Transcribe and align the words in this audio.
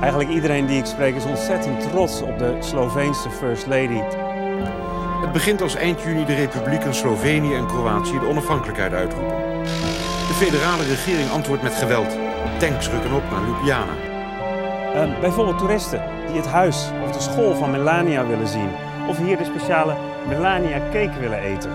Eigenlijk 0.00 0.30
iedereen 0.30 0.66
die 0.66 0.78
ik 0.78 0.84
spreek 0.84 1.14
is 1.14 1.24
ontzettend 1.24 1.90
trots 1.90 2.22
op 2.22 2.38
de 2.38 2.56
Sloveense 2.60 3.30
First 3.30 3.66
Lady. 3.66 4.00
Het 5.20 5.32
begint 5.32 5.62
als 5.62 5.74
eind 5.74 6.02
juni 6.02 6.24
de 6.24 6.34
republieken 6.34 6.94
Slovenië 6.94 7.54
en 7.54 7.66
Kroatië 7.66 8.18
de 8.18 8.26
onafhankelijkheid 8.26 8.92
uitroepen. 8.92 9.36
De 10.28 10.34
federale 10.34 10.82
regering 10.82 11.30
antwoordt 11.30 11.62
met 11.62 11.74
geweld. 11.74 12.16
Tanks 12.58 12.90
rukken 12.90 13.12
op 13.12 13.22
naar 13.30 13.44
Ljubljana. 13.46 13.92
Uh, 14.94 15.20
bijvoorbeeld 15.20 15.58
toeristen 15.58 16.02
die 16.26 16.36
het 16.36 16.46
huis 16.46 16.90
of 17.04 17.12
de 17.12 17.20
school 17.20 17.54
van 17.54 17.70
Melania 17.70 18.26
willen 18.26 18.48
zien. 18.48 18.68
Of 19.08 19.18
hier 19.18 19.36
de 19.36 19.44
speciale 19.44 19.94
Melania 20.28 20.78
cake 20.78 21.20
willen 21.20 21.40
eten. 21.40 21.70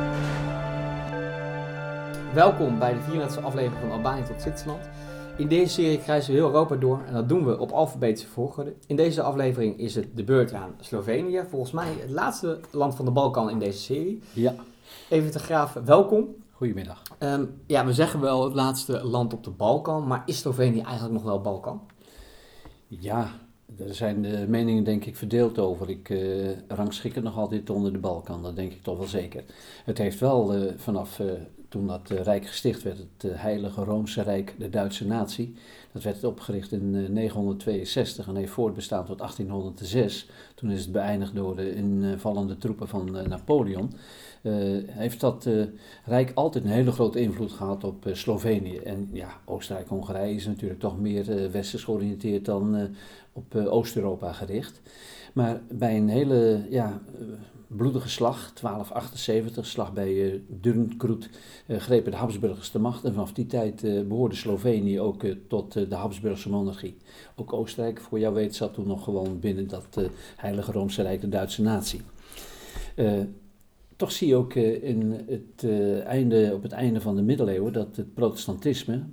Welkom 2.34 2.80
bij 2.80 2.94
de 2.94 3.00
34e 3.00 3.44
aflevering 3.44 3.82
van 3.82 3.92
Albanië 3.92 4.24
tot 4.24 4.42
Zwitserland. 4.42 4.90
In 5.38 5.48
deze 5.48 5.74
serie 5.74 6.00
kruisen 6.00 6.34
we 6.34 6.40
heel 6.40 6.48
Europa 6.48 6.76
door 6.76 7.02
en 7.08 7.14
dat 7.14 7.30
doen 7.30 7.46
we 7.46 7.60
op 7.60 7.72
alfabetische 7.72 8.28
volgorde. 8.28 8.74
In 8.88 8.96
deze 8.96 9.22
aflevering 9.22 9.80
is 9.80 9.96
het 9.96 10.08
de 10.16 10.24
beurt 10.24 10.54
aan 10.54 10.76
Slovenië. 10.80 11.44
Volgens 11.50 11.72
mij 11.72 11.94
het 12.00 12.10
laatste 12.10 12.60
land 12.72 12.96
van 12.96 13.06
de 13.06 13.12
Balkan 13.12 13.50
in 13.50 13.60
deze 13.60 13.80
serie. 13.80 14.22
Ja. 14.34 14.56
Even 15.10 15.32
te 15.32 15.40
graven, 15.40 15.86
welkom. 15.86 16.28
Goedemiddag. 16.52 17.02
Um, 17.20 17.62
ja, 17.68 17.86
we 17.86 17.94
zeggen 17.94 18.20
wel 18.20 18.44
het 18.44 18.54
laatste 18.54 19.04
land 19.04 19.34
op 19.34 19.44
de 19.44 19.50
Balkan, 19.50 20.08
maar 20.08 20.24
is 20.26 20.38
Slovenië 20.38 20.82
eigenlijk 20.82 21.14
nog 21.14 21.24
wel 21.24 21.42
Balkan? 21.42 21.82
Ja, 22.88 23.32
er 23.78 23.96
zijn 23.96 24.22
de 24.22 24.46
meningen 24.48 24.84
denk 24.84 25.06
ik 25.06 25.16
verdeeld 25.16 25.60
over. 25.60 25.90
Ik 25.90 26.10
uh, 26.10 26.50
rangschik 26.68 27.16
het 27.16 27.24
nog 27.24 27.38
altijd 27.38 27.70
onder 27.70 27.94
de 27.94 28.00
Balkan, 28.00 28.44
dat 28.44 28.56
denk 28.56 28.72
ik 28.72 28.84
toch 28.84 28.98
wel 28.98 29.08
zeker. 29.08 29.44
Het 29.86 29.98
heeft 29.98 30.20
wel 30.20 30.56
uh, 30.56 30.72
vanaf 30.78 31.20
uh, 31.20 31.32
toen 31.72 31.88
dat 31.88 32.10
Rijk 32.10 32.48
gesticht 32.48 32.84
werd, 32.84 32.98
het 32.98 33.32
Heilige 33.40 33.84
Roomse 33.84 34.22
Rijk, 34.22 34.56
de 34.58 34.70
Duitse 34.70 35.08
natie. 35.08 35.56
Dat 35.92 36.04
werd 36.04 36.24
opgericht 36.24 36.72
in 36.72 37.14
962 37.14 38.28
en 38.28 38.36
heeft 38.36 38.52
voortbestaan 38.52 39.06
tot 39.06 39.18
1806. 39.18 40.30
Toen 40.56 40.72
is 40.72 40.82
het 40.82 40.92
beëindigd 40.92 41.36
door 41.36 41.56
de 41.56 41.76
invallende 41.76 42.58
troepen 42.58 42.88
van 42.88 43.12
Napoleon. 43.12 43.94
heeft 44.88 45.20
dat 45.20 45.50
Rijk 46.06 46.32
altijd 46.34 46.64
een 46.64 46.70
hele 46.70 46.92
grote 46.92 47.20
invloed 47.20 47.52
gehad 47.52 47.84
op 47.84 48.06
Slovenië. 48.12 48.78
En 48.78 49.10
ja, 49.12 49.30
Oostenrijk-Hongarije 49.46 50.36
is 50.36 50.46
natuurlijk 50.46 50.80
toch 50.80 51.00
meer 51.00 51.52
westers 51.52 51.84
georiënteerd 51.84 52.46
dan 52.46 52.96
op 53.34 53.56
Oost-Europa 53.56 54.34
gericht. 54.34 54.82
Maar 55.34 55.62
bij 55.70 55.98
een 55.98 56.10
hele 56.10 56.66
ja, 56.70 57.02
bloedige 57.76 58.10
slag, 58.10 58.36
1278, 58.36 59.66
slag 59.66 59.94
bij 59.94 60.14
uh, 60.14 60.40
Durnkroet, 60.48 61.30
uh, 61.68 61.78
grepen 61.78 62.12
de 62.12 62.18
Habsburgers 62.18 62.72
de 62.72 62.80
macht. 62.80 63.04
En 63.04 63.14
vanaf 63.14 63.34
die 63.34 63.46
tijd 63.46 63.84
uh, 63.84 64.08
behoorde 64.08 64.36
Slovenië 64.36 65.00
ook 65.00 65.24
tot 65.48 65.74
de 65.74 65.96
Habsburgse 65.96 66.50
monarchie. 66.50 66.98
Ook 67.36 67.54
Oostenrijk, 67.54 68.02
voor 68.02 68.20
jou 68.20 68.34
weet, 68.34 68.56
zat 68.56 68.74
toen 68.74 68.88
nog 68.88 69.04
gewoon 69.04 69.40
binnen 69.40 69.68
dat 69.68 69.98
Heilige 70.36 70.72
Roomse 70.72 71.02
Rijk, 71.02 71.22
de 71.22 71.30
Duitse 71.30 71.62
natie. 71.62 72.02
toch 73.96 74.12
zie 74.12 74.28
je 74.28 74.36
ook 74.36 74.54
in 74.56 75.26
het, 75.28 75.66
einde, 76.04 76.52
op 76.54 76.64
het 76.64 76.72
einde 76.72 77.02
van 77.02 77.16
de 77.16 77.22
middeleeuwen 77.22 77.74
dat 77.74 77.96
het 77.96 78.14
protestantisme, 78.14 79.04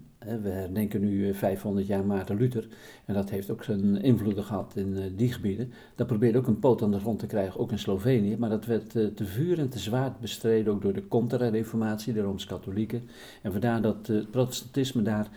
we 0.43 0.49
herdenken 0.49 1.01
nu 1.01 1.35
500 1.35 1.87
jaar 1.87 2.05
Maarten 2.05 2.37
Luther 2.37 2.69
en 3.05 3.15
dat 3.15 3.31
heeft 3.31 3.51
ook 3.51 3.65
zijn 3.65 4.03
invloeden 4.03 4.45
gehad 4.45 4.77
in 4.77 5.17
die 5.17 5.33
gebieden. 5.33 5.73
Dat 5.95 6.07
probeerde 6.07 6.39
ook 6.39 6.47
een 6.47 6.59
poot 6.59 6.83
aan 6.83 6.91
de 6.91 6.99
grond 6.99 7.19
te 7.19 7.27
krijgen, 7.27 7.61
ook 7.61 7.71
in 7.71 7.79
Slovenië, 7.79 8.37
maar 8.37 8.51
dat 8.51 8.67
werd 8.67 8.91
te 8.91 9.25
vuur 9.25 9.59
en 9.59 9.69
te 9.69 9.79
zwaar 9.79 10.17
bestreden 10.21 10.73
ook 10.73 10.83
door 10.83 10.93
de 10.93 11.09
Contra-reformatie, 11.09 12.13
de 12.13 12.21
Rooms-Katholieken. 12.21 13.03
En 13.43 13.53
vandaar 13.53 13.83
dat 13.83 14.07
het 14.07 14.31
protestantisme 14.31 15.03
daar 15.03 15.29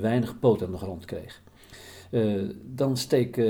weinig 0.00 0.38
poot 0.38 0.62
aan 0.62 0.70
de 0.70 0.78
grond 0.78 1.04
kreeg. 1.04 1.42
Dan 2.74 2.96
steken 2.96 3.44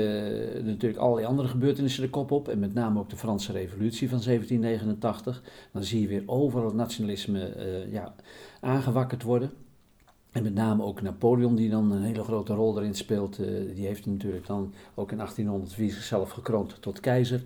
natuurlijk 0.65 0.99
allerlei 0.99 1.27
andere 1.27 1.47
gebeurtenissen 1.47 2.03
de 2.03 2.09
kop 2.09 2.31
op. 2.31 2.47
En 2.47 2.59
met 2.59 2.73
name 2.73 2.99
ook 2.99 3.09
de 3.09 3.17
Franse 3.17 3.51
Revolutie 3.51 4.09
van 4.09 4.21
1789. 4.23 5.43
Dan 5.71 5.83
zie 5.83 6.01
je 6.01 6.07
weer 6.07 6.23
overal 6.25 6.73
nationalisme 6.73 7.51
ja, 7.91 8.15
aangewakkerd 8.59 9.23
worden. 9.23 9.51
En 10.37 10.43
met 10.43 10.53
name 10.53 10.83
ook 10.83 11.01
Napoleon, 11.01 11.55
die 11.55 11.69
dan 11.69 11.91
een 11.91 12.01
hele 12.01 12.23
grote 12.23 12.53
rol 12.53 12.77
erin 12.77 12.93
speelt. 12.93 13.39
Uh, 13.39 13.75
die 13.75 13.85
heeft 13.85 14.05
natuurlijk 14.05 14.47
dan 14.47 14.73
ook 14.95 15.11
in 15.11 15.17
1804 15.17 15.91
zichzelf 15.91 16.29
gekroond 16.29 16.81
tot 16.81 16.99
keizer. 16.99 17.43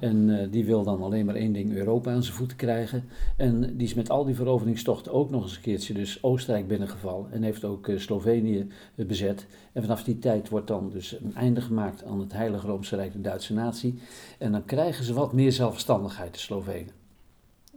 En 0.00 0.28
uh, 0.28 0.46
die 0.50 0.64
wil 0.64 0.82
dan 0.82 1.02
alleen 1.02 1.26
maar 1.26 1.34
één 1.34 1.52
ding, 1.52 1.72
Europa 1.72 2.12
aan 2.12 2.22
zijn 2.22 2.36
voeten 2.36 2.56
krijgen. 2.56 3.04
En 3.36 3.76
die 3.76 3.86
is 3.86 3.94
met 3.94 4.10
al 4.10 4.24
die 4.24 4.34
veroveringstochten 4.34 5.12
ook 5.12 5.30
nog 5.30 5.42
eens 5.42 5.56
een 5.56 5.62
keertje 5.62 5.94
dus 5.94 6.22
Oostenrijk 6.22 6.68
binnengevallen. 6.68 7.32
En 7.32 7.42
heeft 7.42 7.64
ook 7.64 7.86
uh, 7.86 7.98
Slovenië 7.98 8.68
bezet. 8.94 9.46
En 9.72 9.82
vanaf 9.82 10.04
die 10.04 10.18
tijd 10.18 10.48
wordt 10.48 10.66
dan 10.66 10.90
dus 10.90 11.20
een 11.20 11.34
einde 11.34 11.60
gemaakt 11.60 12.04
aan 12.04 12.20
het 12.20 12.32
Heilige 12.32 12.66
Roomse 12.66 12.96
Rijk, 12.96 13.12
de 13.12 13.20
Duitse 13.20 13.54
natie. 13.54 13.98
En 14.38 14.52
dan 14.52 14.64
krijgen 14.64 15.04
ze 15.04 15.14
wat 15.14 15.32
meer 15.32 15.52
zelfstandigheid, 15.52 16.32
de 16.32 16.38
Slovenen. 16.38 17.03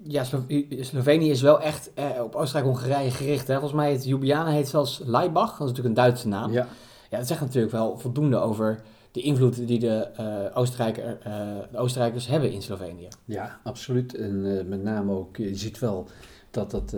Ja, 0.04 0.24
Slo 0.24 0.44
Slovenië 0.80 1.30
is 1.30 1.42
wel 1.42 1.62
echt 1.62 1.92
eh, 1.94 2.10
op 2.24 2.36
Oostenrijk-Hongarije 2.36 3.12
gericht. 3.12 3.48
Hè? 3.48 3.54
Volgens 3.54 3.74
mij 3.74 3.92
het 3.92 4.06
Ljubljana 4.06 4.52
heet 4.52 4.68
zelfs 4.68 5.02
Leibach. 5.06 5.58
Dat 5.58 5.68
is 5.68 5.74
natuurlijk 5.74 5.88
een 5.88 6.04
Duitse 6.04 6.28
naam. 6.28 6.52
Ja. 6.52 6.68
ja, 7.10 7.18
dat 7.18 7.28
zegt 7.28 7.42
natuurlijk 7.42 7.74
wel 7.74 7.98
voldoende 7.98 8.38
over 8.38 8.82
de 9.12 9.22
invloed 9.22 9.68
die 9.68 9.80
de, 9.80 10.08
uh, 10.20 10.58
Oostenrijker, 10.58 11.18
uh, 11.28 11.34
de 11.72 11.78
Oostenrijkers 11.78 12.28
hebben 12.28 12.52
in 12.52 12.62
Slovenië. 12.62 13.08
Ja, 13.26 13.60
absoluut. 13.64 14.16
En 14.16 14.46
uh, 14.46 14.64
met 14.64 14.84
name 14.84 15.12
ook, 15.12 15.38
je 15.38 15.56
ziet 15.56 15.80
wel 15.80 16.08
dat 16.52 16.72
dat 16.72 16.96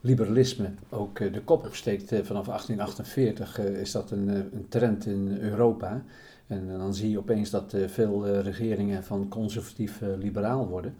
liberalisme 0.00 0.74
ook 0.90 1.18
de 1.18 1.42
kop 1.44 1.66
opsteekt. 1.66 2.08
vanaf 2.08 2.46
1848 2.46 3.58
is 3.58 3.92
dat 3.92 4.10
een, 4.10 4.28
een 4.28 4.66
trend 4.68 5.06
in 5.06 5.38
Europa. 5.40 6.04
En 6.46 6.78
dan 6.78 6.94
zie 6.94 7.10
je 7.10 7.18
opeens 7.18 7.50
dat 7.50 7.74
veel 7.86 8.26
regeringen 8.26 9.04
van 9.04 9.28
conservatief 9.28 10.00
liberaal 10.18 10.68
worden. 10.68 10.94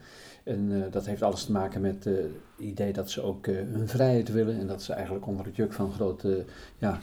En 0.47 0.71
uh, 0.71 0.84
dat 0.91 1.07
heeft 1.07 1.23
alles 1.23 1.45
te 1.45 1.53
maken 1.53 1.81
met 1.81 2.05
het 2.05 2.15
uh, 2.15 2.25
idee 2.69 2.93
dat 2.93 3.11
ze 3.11 3.23
ook 3.23 3.47
uh, 3.47 3.56
hun 3.56 3.89
vrijheid 3.89 4.33
willen 4.33 4.59
en 4.59 4.67
dat 4.67 4.83
ze 4.83 4.93
eigenlijk 4.93 5.27
onder 5.27 5.47
het 5.47 5.56
juk 5.56 5.73
van 5.73 5.93
grote 5.93 6.45
ja, 6.79 6.99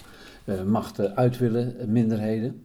machten 0.66 1.16
uit 1.16 1.38
willen, 1.38 1.76
minderheden. 1.88 2.64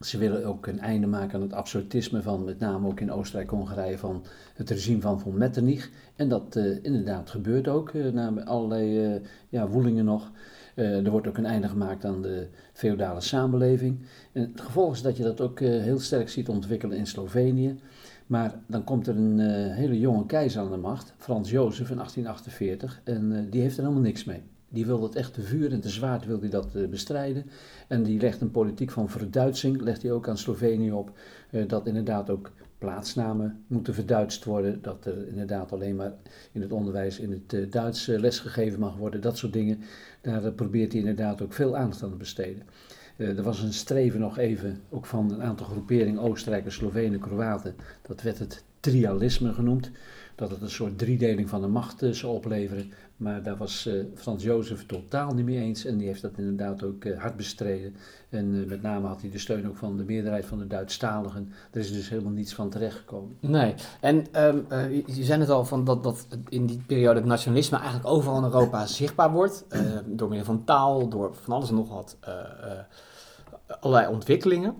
Ze 0.00 0.18
willen 0.18 0.44
ook 0.44 0.66
een 0.66 0.78
einde 0.78 1.06
maken 1.06 1.34
aan 1.34 1.40
het 1.40 1.52
absolutisme 1.52 2.22
van, 2.22 2.44
met 2.44 2.58
name 2.58 2.86
ook 2.88 3.00
in 3.00 3.12
Oostenrijk-Hongarije, 3.12 3.98
van 3.98 4.24
het 4.54 4.70
regime 4.70 5.00
van 5.00 5.20
von 5.20 5.38
Metternich. 5.38 5.90
En 6.16 6.28
dat 6.28 6.56
inderdaad 6.82 7.30
gebeurt 7.30 7.68
ook, 7.68 7.92
na 8.12 8.44
allerlei 8.44 9.20
ja, 9.48 9.68
woelingen 9.68 10.04
nog. 10.04 10.30
Er 10.74 11.10
wordt 11.10 11.26
ook 11.26 11.38
een 11.38 11.46
einde 11.46 11.68
gemaakt 11.68 12.04
aan 12.04 12.22
de 12.22 12.46
feodale 12.72 13.20
samenleving. 13.20 13.98
En 14.32 14.42
het 14.52 14.60
gevolg 14.60 14.94
is 14.94 15.02
dat 15.02 15.16
je 15.16 15.22
dat 15.22 15.40
ook 15.40 15.60
heel 15.60 15.98
sterk 15.98 16.28
ziet 16.28 16.48
ontwikkelen 16.48 16.96
in 16.96 17.06
Slovenië. 17.06 17.78
Maar 18.30 18.54
dan 18.66 18.84
komt 18.84 19.06
er 19.06 19.16
een 19.16 19.38
uh, 19.38 19.74
hele 19.74 19.98
jonge 19.98 20.26
keizer 20.26 20.60
aan 20.60 20.70
de 20.70 20.76
macht, 20.76 21.14
Frans 21.16 21.50
Jozef 21.50 21.90
in 21.90 21.96
1848, 21.96 23.00
en 23.04 23.50
die 23.50 23.60
heeft 23.60 23.76
er 23.76 23.82
helemaal 23.82 24.02
niks 24.02 24.24
mee. 24.24 24.42
Die 24.68 24.86
wil 24.86 25.00
dat 25.00 25.14
echt 25.14 25.34
te 25.34 25.42
vuur 25.42 25.72
en 25.72 25.80
te 25.80 25.88
zwaard 25.88 26.26
wil 26.26 26.40
hij 26.40 26.48
dat 26.48 26.90
bestrijden. 26.90 27.44
En 27.88 28.02
die 28.02 28.20
legt 28.20 28.40
een 28.40 28.50
politiek 28.50 28.90
van 28.90 29.08
verduitsing, 29.08 29.80
legt 29.80 30.02
hij 30.02 30.12
ook 30.12 30.28
aan 30.28 30.38
Slovenië 30.38 30.92
op, 30.92 31.12
dat 31.66 31.86
inderdaad 31.86 32.30
ook 32.30 32.52
plaatsnamen 32.80 33.64
moeten 33.66 33.94
verduidst 33.94 34.44
worden, 34.44 34.82
dat 34.82 35.04
er 35.04 35.28
inderdaad 35.28 35.72
alleen 35.72 35.96
maar 35.96 36.12
in 36.52 36.60
het 36.60 36.72
onderwijs 36.72 37.18
in 37.18 37.44
het 37.46 37.72
Duits 37.72 38.06
lesgegeven 38.06 38.80
mag 38.80 38.96
worden, 38.96 39.20
dat 39.20 39.38
soort 39.38 39.52
dingen. 39.52 39.80
Daar 40.20 40.52
probeert 40.52 40.92
hij 40.92 41.00
inderdaad 41.00 41.42
ook 41.42 41.52
veel 41.52 41.76
aandacht 41.76 42.02
aan 42.02 42.10
te 42.10 42.16
besteden. 42.16 42.62
Er 43.16 43.42
was 43.42 43.62
een 43.62 43.72
streven 43.72 44.20
nog 44.20 44.38
even, 44.38 44.80
ook 44.90 45.06
van 45.06 45.32
een 45.32 45.42
aantal 45.42 45.66
groeperingen 45.66 46.20
Oostenrijkers, 46.20 46.74
Slovenen, 46.74 47.20
Kroaten. 47.20 47.74
Dat 48.02 48.22
werd 48.22 48.38
het 48.38 48.64
trialisme 48.80 49.52
genoemd. 49.52 49.90
Dat 50.34 50.50
het 50.50 50.60
een 50.60 50.70
soort 50.70 50.98
driedeling 50.98 51.48
van 51.48 51.60
de 51.60 51.66
macht 51.66 52.04
zou 52.10 52.34
opleveren. 52.34 52.92
Maar 53.20 53.42
daar 53.42 53.56
was 53.56 53.86
uh, 53.86 54.04
Frans 54.14 54.42
Jozef 54.42 54.86
totaal 54.86 55.34
niet 55.34 55.44
mee 55.44 55.58
eens. 55.58 55.84
En 55.84 55.96
die 55.96 56.06
heeft 56.06 56.22
dat 56.22 56.32
inderdaad 56.36 56.82
ook 56.82 57.04
hard 57.16 57.36
bestreden. 57.36 57.96
En 58.28 58.68
met 58.68 58.82
name 58.82 59.06
had 59.06 59.20
hij 59.20 59.30
de 59.30 59.38
steun 59.38 59.68
ook 59.68 59.76
van 59.76 59.96
de 59.96 60.04
meerderheid 60.04 60.46
van 60.46 60.58
de 60.58 60.66
Duitsstaligen. 60.66 61.52
Er 61.70 61.80
is 61.80 61.92
dus 61.92 62.08
helemaal 62.08 62.32
niets 62.32 62.54
van 62.54 62.70
terechtgekomen. 62.70 63.36
Nee, 63.40 63.74
en 64.00 64.44
um, 64.44 64.66
je 65.06 65.24
zei 65.24 65.40
het 65.40 65.50
al, 65.50 65.64
van 65.64 65.84
dat, 65.84 66.02
dat 66.02 66.26
in 66.48 66.66
die 66.66 66.82
periode 66.86 67.18
het 67.18 67.28
nationalisme 67.28 67.76
eigenlijk 67.76 68.08
overal 68.08 68.38
in 68.38 68.44
Europa 68.44 68.86
zichtbaar 68.86 69.30
wordt. 69.30 69.64
door 70.06 70.28
middel 70.28 70.46
van 70.46 70.64
taal, 70.64 71.08
door 71.08 71.34
van 71.34 71.54
alles 71.54 71.68
en 71.68 71.74
nog 71.74 71.88
wat 71.88 72.16
allerlei 73.80 74.12
ontwikkelingen. 74.12 74.74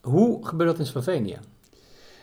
Hoe 0.00 0.46
gebeurt 0.46 0.70
dat 0.70 0.78
in 0.78 0.86
Slovenië? 0.86 1.38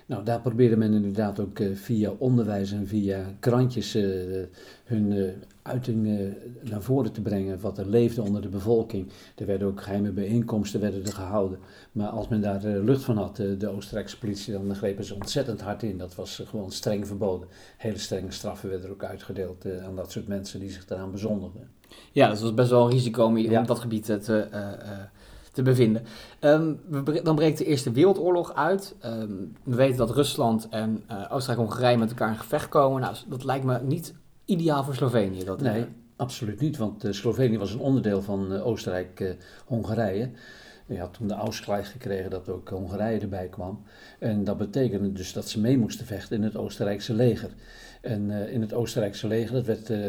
Nou, 0.07 0.23
daar 0.23 0.41
probeerde 0.41 0.77
men 0.77 0.93
inderdaad 0.93 1.39
ook 1.39 1.59
uh, 1.59 1.75
via 1.75 2.13
onderwijs 2.17 2.71
en 2.71 2.87
via 2.87 3.25
krantjes 3.39 3.95
uh, 3.95 4.43
hun 4.83 5.11
uh, 5.11 5.29
uiting 5.61 6.33
naar 6.61 6.81
voren 6.81 7.11
te 7.11 7.21
brengen, 7.21 7.59
wat 7.59 7.77
er 7.77 7.89
leefde 7.89 8.21
onder 8.21 8.41
de 8.41 8.47
bevolking. 8.47 9.07
Er 9.35 9.45
werden 9.45 9.67
ook 9.67 9.81
geheime 9.81 10.11
bijeenkomsten 10.11 10.79
werden 10.79 11.05
er 11.05 11.13
gehouden. 11.13 11.59
Maar 11.91 12.07
als 12.07 12.27
men 12.27 12.41
daar 12.41 12.63
lucht 12.63 13.03
van 13.03 13.17
had, 13.17 13.35
de 13.35 13.67
Oostenrijkse 13.67 14.17
politie, 14.17 14.53
dan 14.53 14.75
grepen 14.75 15.03
ze 15.03 15.13
ontzettend 15.13 15.61
hard 15.61 15.83
in. 15.83 15.97
Dat 15.97 16.15
was 16.15 16.43
gewoon 16.45 16.71
streng 16.71 17.07
verboden. 17.07 17.47
Hele 17.77 17.97
strenge 17.97 18.31
straffen 18.31 18.69
werden 18.69 18.87
er 18.87 18.93
ook 18.93 19.03
uitgedeeld 19.03 19.65
aan 19.83 19.95
dat 19.95 20.11
soort 20.11 20.27
mensen 20.27 20.59
die 20.59 20.71
zich 20.71 20.89
eraan 20.89 21.11
bezondigden. 21.11 21.69
Ja, 22.11 22.27
dat 22.29 22.39
was 22.39 22.53
best 22.53 22.69
wel 22.69 22.85
een 22.85 22.91
risico 22.91 23.25
om, 23.25 23.37
ja. 23.37 23.59
om 23.59 23.65
dat 23.65 23.79
gebied 23.79 24.05
te 24.05 24.47
te 25.55 25.61
bevinden. 25.61 26.03
Ehm, 26.39 26.73
we 26.89 27.21
dan 27.21 27.35
breekt 27.35 27.57
de 27.57 27.65
Eerste 27.65 27.91
Wereldoorlog 27.91 28.55
uit. 28.55 28.95
Ehm, 28.99 29.31
we 29.63 29.75
weten 29.75 29.97
dat 29.97 30.11
Rusland 30.11 30.67
en 30.69 31.03
eh, 31.07 31.17
Oostenrijk-Hongarije 31.29 31.97
met 31.97 32.09
elkaar 32.09 32.29
in 32.29 32.37
gevecht 32.37 32.69
komen. 32.69 33.01
Nou, 33.01 33.15
dat 33.27 33.43
lijkt 33.43 33.65
me 33.65 33.79
niet 33.81 34.13
ideaal 34.45 34.83
voor 34.83 34.95
Slovenië. 34.95 35.43
Dat, 35.43 35.61
eh, 35.61 35.71
Nee, 35.71 35.85
absoluut 36.15 36.59
niet, 36.59 36.77
want 36.77 37.03
eh, 37.03 37.11
Slovenië 37.11 37.57
was 37.57 37.73
een 37.73 37.79
onderdeel 37.79 38.21
van 38.21 38.53
eh, 38.53 38.67
Oostenrijk-Hongarije. 38.67 40.29
Je 40.87 40.99
had 40.99 41.13
toen 41.13 41.27
de 41.27 41.33
Ausgleich 41.33 41.91
gekregen 41.91 42.29
dat 42.29 42.49
ook 42.49 42.69
Hongarije 42.69 43.19
erbij 43.19 43.47
kwam. 43.47 43.83
En 44.19 44.43
dat 44.43 44.57
betekende 44.57 45.11
dus 45.11 45.33
dat 45.33 45.49
ze 45.49 45.59
mee 45.59 45.77
moesten 45.77 46.05
vechten 46.05 46.37
in 46.37 46.43
het 46.43 46.57
Oostenrijkse 46.57 47.13
leger. 47.13 47.49
En 48.01 48.31
eh, 48.31 48.53
in 48.53 48.61
het 48.61 48.73
Oostenrijkse 48.73 49.27
leger, 49.27 49.53
dat 49.53 49.65
werd 49.65 49.89
eh, 49.89 49.99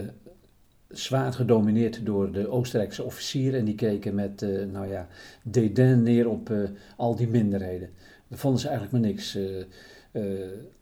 zwaar 0.89 1.33
gedomineerd 1.33 2.07
door 2.07 2.33
de 2.33 2.49
Oostenrijkse 2.49 3.03
officieren. 3.03 3.59
En 3.59 3.65
die 3.65 3.75
keken 3.75 4.15
met, 4.15 4.43
eh, 4.43 4.65
nou 4.73 4.89
ja, 4.89 5.09
dédain 5.43 6.03
neer 6.03 6.29
op 6.29 6.51
eh, 6.51 6.59
al 6.97 7.17
die 7.17 7.29
minderheden. 7.29 7.91
Daar 8.29 8.39
vonden 8.39 8.61
ze 8.61 8.69
eigenlijk 8.69 8.99
maar 8.99 9.11
niks. 9.11 9.35
Eh, 9.37 10.23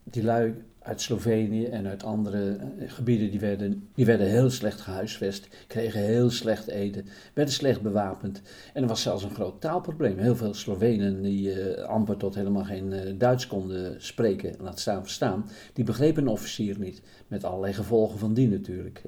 die 0.03 0.23
lui 0.23 0.53
uit 0.79 1.01
Slovenië 1.01 1.65
en 1.65 1.87
uit 1.87 2.03
andere 2.03 2.57
gebieden, 2.85 3.31
die 3.31 3.39
werden, 3.39 3.89
die 3.95 4.05
werden 4.05 4.27
heel 4.27 4.49
slecht 4.49 4.81
gehuisvest, 4.81 5.47
kregen 5.67 5.99
heel 5.99 6.29
slecht 6.29 6.67
eten, 6.67 7.05
werden 7.33 7.53
slecht 7.53 7.81
bewapend. 7.81 8.41
En 8.73 8.81
er 8.81 8.87
was 8.87 9.01
zelfs 9.01 9.23
een 9.23 9.33
groot 9.33 9.61
taalprobleem. 9.61 10.17
Heel 10.17 10.35
veel 10.35 10.53
Slovenen 10.53 11.21
die 11.21 11.71
amper 11.83 12.17
tot 12.17 12.35
helemaal 12.35 12.63
geen 12.63 13.17
Duits 13.17 13.47
konden 13.47 14.01
spreken, 14.01 14.55
laat 14.59 14.79
staan 14.79 15.01
verstaan, 15.01 15.49
die 15.73 15.83
begrepen 15.83 16.23
een 16.23 16.29
officier 16.29 16.79
niet. 16.79 17.01
Met 17.27 17.43
allerlei 17.43 17.73
gevolgen 17.73 18.19
van 18.19 18.33
die 18.33 18.49
natuurlijk. 18.49 19.01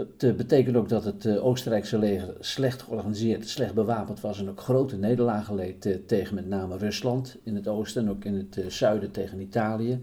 Dat 0.00 0.22
eh, 0.30 0.32
betekent 0.32 0.76
ook 0.76 0.88
dat 0.88 1.04
het 1.04 1.24
eh, 1.24 1.44
Oostenrijkse 1.44 1.98
leger 1.98 2.34
slecht 2.40 2.82
georganiseerd, 2.82 3.48
slecht 3.48 3.74
bewapend 3.74 4.20
was 4.20 4.38
en 4.38 4.48
ook 4.48 4.60
grote 4.60 4.96
nederlagen 4.96 5.54
leed 5.54 5.86
eh, 5.86 5.94
tegen 6.06 6.34
met 6.34 6.48
name 6.48 6.76
Rusland 6.76 7.36
in 7.42 7.54
het 7.54 7.68
oosten 7.68 8.02
en 8.02 8.10
ook 8.10 8.24
in 8.24 8.34
het 8.34 8.72
zuiden 8.72 9.10
tegen 9.10 9.40
Italië. 9.40 10.00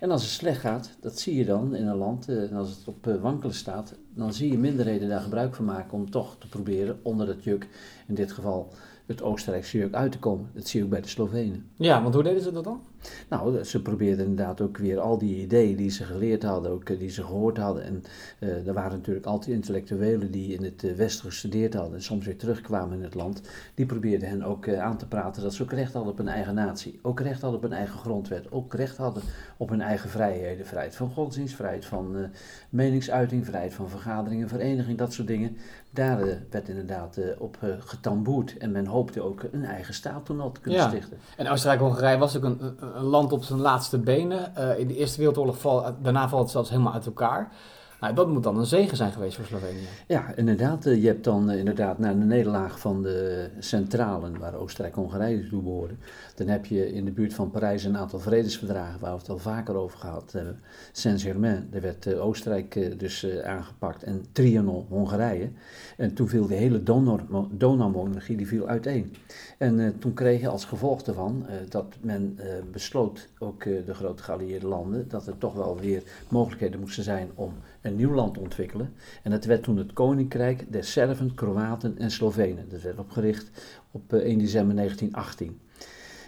En 0.00 0.10
als 0.10 0.22
het 0.22 0.30
slecht 0.30 0.60
gaat, 0.60 0.90
dat 1.00 1.18
zie 1.18 1.34
je 1.34 1.44
dan 1.44 1.74
in 1.74 1.86
een 1.86 1.96
land, 1.96 2.28
en 2.28 2.52
als 2.52 2.70
het 2.70 2.88
op 2.88 3.04
wankelen 3.20 3.54
staat, 3.54 3.94
dan 4.14 4.32
zie 4.32 4.50
je 4.50 4.58
minderheden 4.58 5.08
daar 5.08 5.20
gebruik 5.20 5.54
van 5.54 5.64
maken 5.64 5.92
om 5.92 6.10
toch 6.10 6.36
te 6.38 6.48
proberen 6.48 6.98
onder 7.02 7.26
dat 7.26 7.44
juk, 7.44 7.68
in 8.06 8.14
dit 8.14 8.32
geval 8.32 8.72
het 9.08 9.22
Oostenrijkse 9.22 9.78
juk, 9.78 9.94
uit 9.94 10.12
te 10.12 10.18
komen. 10.18 10.50
Dat 10.54 10.66
zie 10.66 10.78
je 10.78 10.84
ook 10.84 10.92
bij 10.92 11.00
de 11.00 11.08
Slovenen. 11.08 11.70
Ja, 11.76 12.02
want 12.02 12.14
hoe 12.14 12.22
deden 12.22 12.42
ze 12.42 12.52
dat 12.52 12.64
dan? 12.64 12.82
Nou, 13.28 13.64
ze 13.64 13.82
probeerden 13.82 14.26
inderdaad 14.26 14.60
ook 14.60 14.76
weer 14.76 15.00
al 15.00 15.18
die 15.18 15.42
ideeën 15.42 15.76
die 15.76 15.90
ze 15.90 16.04
geleerd 16.04 16.42
hadden, 16.42 16.70
ook 16.70 16.88
eh, 16.88 16.98
die 16.98 17.10
ze 17.10 17.22
gehoord 17.22 17.56
hadden. 17.56 17.82
En 17.82 18.02
eh, 18.38 18.66
er 18.66 18.72
waren 18.72 18.98
natuurlijk 18.98 19.26
altijd 19.26 19.56
intellectuelen 19.56 20.30
die 20.30 20.54
in 20.54 20.64
het 20.64 20.84
eh, 20.84 20.92
Westen 20.92 21.24
gestudeerd 21.24 21.74
hadden 21.74 21.94
en 21.94 22.02
soms 22.02 22.26
weer 22.26 22.36
terugkwamen 22.36 22.96
in 22.96 23.04
het 23.04 23.14
land. 23.14 23.42
Die 23.74 23.86
probeerden 23.86 24.28
hen 24.28 24.42
ook 24.42 24.66
eh, 24.66 24.82
aan 24.82 24.98
te 24.98 25.06
praten 25.06 25.42
dat 25.42 25.54
ze 25.54 25.62
ook 25.62 25.72
recht 25.72 25.92
hadden 25.92 26.12
op 26.12 26.18
een 26.18 26.28
eigen 26.28 26.54
natie. 26.54 26.98
Ook 27.02 27.20
recht 27.20 27.40
hadden 27.40 27.58
op 27.60 27.64
een 27.64 27.76
eigen 27.76 27.98
grondwet. 27.98 28.52
Ook 28.52 28.74
recht 28.74 28.96
hadden 28.96 29.22
op 29.56 29.68
hun 29.68 29.80
eigen 29.80 30.10
vrijheden. 30.10 30.66
Vrijheid 30.66 30.96
van 30.96 31.10
godsdienst, 31.10 31.54
vrijheid 31.54 31.84
van 31.84 32.16
eh, 32.16 32.28
meningsuiting, 32.70 33.46
vrijheid 33.46 33.74
van 33.74 33.88
vergadering 33.88 34.42
en 34.42 34.48
vereniging, 34.48 34.98
dat 34.98 35.12
soort 35.12 35.28
dingen. 35.28 35.56
Daar 35.90 36.20
eh, 36.20 36.36
werd 36.50 36.68
inderdaad 36.68 37.16
eh, 37.16 37.24
op 37.38 37.56
eh, 37.60 37.68
getamboerd. 37.78 38.56
En 38.56 38.72
men 38.72 38.86
hoopte 38.86 38.97
ook 39.20 39.42
een 39.52 39.64
eigen 39.64 39.94
staat 39.94 40.24
toen 40.26 40.40
al 40.40 40.52
te 40.52 40.60
kunnen 40.60 40.80
Ja. 40.80 40.88
stichten. 40.88 41.18
En 41.36 41.48
Oostenrijk-Hongarije 41.48 42.18
was 42.18 42.36
ook 42.36 42.42
een, 42.42 42.76
land 43.00 43.32
op 43.32 43.44
zijn 43.44 43.60
laatste 43.60 43.98
benen. 43.98 44.56
Eh, 44.56 44.78
in 44.78 44.86
de 44.86 44.96
Eerste 44.96 45.18
Wereldoorlog 45.18 45.58
valt, 45.58 45.94
daarna 46.02 46.28
valt 46.28 46.42
het 46.42 46.50
zelfs 46.50 46.70
helemaal 46.70 46.92
uit 46.92 47.06
elkaar. 47.06 47.52
Nou, 48.00 48.14
dat 48.14 48.28
moet 48.28 48.42
dan 48.42 48.58
een 48.58 48.66
zegen 48.66 48.96
zijn 48.96 49.12
geweest 49.12 49.36
voor 49.36 49.44
Slovenië. 49.44 49.86
Ja, 50.06 50.34
inderdaad. 50.36 50.86
eh, 50.86 51.02
Je 51.02 51.06
hebt 51.06 51.24
dan 51.24 51.50
eh, 51.50 51.58
inderdaad 51.58 51.98
na 51.98 52.12
de 52.12 52.24
nederlaag 52.24 52.80
van 52.80 53.02
de 53.02 53.48
centralen, 53.58 54.38
waar 54.38 54.54
Oostenrijk-Hongarije 54.54 55.48
toe 55.48 55.62
behoorde, 55.62 55.94
dan 56.34 56.46
heb 56.46 56.66
je 56.66 56.92
in 56.92 57.04
de 57.04 57.10
buurt 57.10 57.34
van 57.34 57.50
Parijs 57.50 57.84
een 57.84 57.96
aantal 57.96 58.18
vredesverdragen, 58.18 59.00
waar 59.00 59.12
we 59.12 59.18
het 59.18 59.28
al 59.28 59.38
vaker 59.38 59.74
over 59.74 59.98
gehad 59.98 60.32
hebben. 60.32 60.60
Saint-Germain, 60.92 61.68
daar 61.70 61.80
werd 61.80 62.06
eh, 62.06 62.24
Oostenrijk 62.26 62.98
dus 62.98 63.26
aangepakt 63.44 64.02
en 64.02 64.24
Trianon, 64.32 64.86
Hongarije. 64.88 65.50
En 65.96 66.14
toen 66.14 66.28
viel 66.28 66.46
de 66.46 66.54
hele 66.54 66.82
Donau- 66.82 67.46
Donau-monarchie 67.50 68.36
die 68.36 68.46
viel 68.46 68.68
uiteen. 68.68 69.14
En 69.58 69.98
toen 69.98 70.14
kreeg 70.14 70.40
je 70.40 70.48
als 70.48 70.64
gevolg 70.64 71.02
daarvan 71.02 71.46
dat 71.68 71.86
men 72.00 72.38
besloot, 72.72 73.28
ook 73.38 73.64
de 73.64 73.94
grote 73.94 74.22
geallieerde 74.22 74.66
landen, 74.66 75.08
dat 75.08 75.26
er 75.26 75.38
toch 75.38 75.54
wel 75.54 75.78
weer 75.80 76.02
mogelijkheden 76.28 76.80
moesten 76.80 77.04
zijn 77.04 77.30
om 77.34 77.52
een 77.80 77.96
nieuw 77.96 78.14
land 78.14 78.38
ontwikkelen. 78.38 78.92
En 79.22 79.30
dat 79.30 79.44
werd 79.44 79.62
toen 79.62 79.76
het 79.76 79.92
Koninkrijk 79.92 80.72
der 80.72 80.84
Serven, 80.84 81.34
Kroaten 81.34 81.98
en 81.98 82.10
Slovenen. 82.10 82.68
Dat 82.68 82.82
werd 82.82 82.98
opgericht 82.98 83.50
op 83.90 84.12
eh, 84.12 84.20
1 84.20 84.38
december 84.38 84.76
1918. 84.76 85.60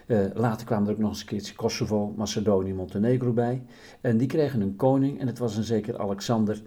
Eh, 0.06 0.18
later 0.34 0.66
kwamen 0.66 0.86
er 0.88 0.92
ook 0.94 1.00
nog 1.00 1.10
eens 1.30 1.48
een 1.48 1.56
Kosovo, 1.56 2.14
Macedonië, 2.16 2.74
Montenegro 2.74 3.32
bij. 3.32 3.62
En 4.00 4.16
die 4.16 4.28
kregen 4.28 4.60
een 4.60 4.76
koning 4.76 5.20
en 5.20 5.26
het 5.26 5.38
was 5.38 5.56
een 5.56 5.62
zeker 5.62 5.98
Alexander 5.98 6.62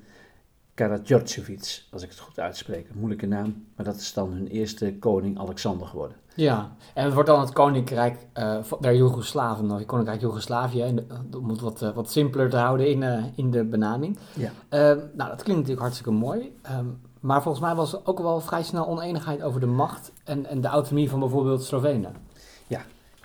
Karadjordjevic, 0.74 1.84
als 1.92 2.04
ik 2.04 2.10
het 2.10 2.20
goed 2.20 2.40
uitspreek. 2.40 2.90
Een 2.90 2.98
moeilijke 2.98 3.25
naam, 3.28 3.66
maar 3.75 3.86
dat 3.86 3.96
is 3.96 4.14
dan 4.14 4.31
hun 4.31 4.48
eerste 4.48 4.96
koning 5.00 5.40
Alexander 5.40 5.88
geworden. 5.88 6.18
Ja, 6.36 6.75
en 6.94 7.04
het 7.06 7.14
wordt 7.14 7.30
dan 7.30 7.40
het 7.40 7.52
Koninkrijk 7.54 8.25
eh, 8.34 8.58
van- 8.64 8.78
der 8.81 8.96
Joegoslaven, 8.96 9.72
of 9.72 9.78
het 9.78 9.86
Koninkrijk 9.86 10.22
Joegoslavië, 10.22 10.94
de- 11.30 11.38
om 11.38 11.50
het 11.50 11.60
wat, 11.60 11.81
eh, 11.81 11.90
wat 11.96 12.12
simpeler 12.12 12.50
te 12.50 12.58
houden 12.58 12.90
in, 12.90 13.04
eh, 13.04 13.24
in 13.36 13.52
de 13.52 13.64
benaming. 13.64 14.18
Ja. 14.36 14.52
Eh, 14.70 14.80
nou, 15.14 15.30
dat 15.30 15.44
klinkt 15.44 15.48
natuurlijk 15.62 15.80
hartstikke 15.80 16.12
mooi. 16.12 16.58
ehm, 16.62 16.86
maar 17.20 17.42
volgens 17.42 17.64
mij 17.64 17.75
was 17.75 17.94
er 17.94 18.00
ook 18.04 18.20
wel 18.20 18.40
vrij 18.40 18.64
snel 18.64 18.88
oneenigheid 18.88 19.42
over 19.44 19.60
de 19.60 19.66
macht 19.66 20.12
en, 20.24 20.46
en 20.46 20.62
de 20.62 20.68
autonomie 20.68 21.10
van 21.10 21.20
bijvoorbeeld 21.20 21.64
Slovenen. 21.64 22.16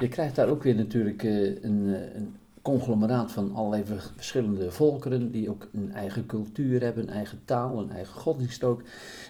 Je 0.01 0.09
krijgt 0.09 0.35
daar 0.37 0.49
ook 0.49 0.63
weer 0.63 0.75
natuurlijk 0.75 1.23
eh, 1.23 1.63
een, 1.65 1.95
eh, 1.95 2.15
een 2.15 2.37
conglomeraat 2.69 3.33
van 3.33 3.55
allerlei 3.55 3.85
ver- 3.85 4.11
verschillende 4.17 4.71
volkeren 4.71 5.31
die 5.31 5.51
ook 5.51 5.69
een 5.73 5.93
eigen 5.93 6.27
cultuur 6.27 6.83
hebben, 6.83 7.03
een 7.03 7.15
eigen 7.15 7.41
taal, 7.45 7.79
een 7.79 7.91
eigen 7.91 8.15
godsdienst 8.15 8.65
ook. 8.65 8.83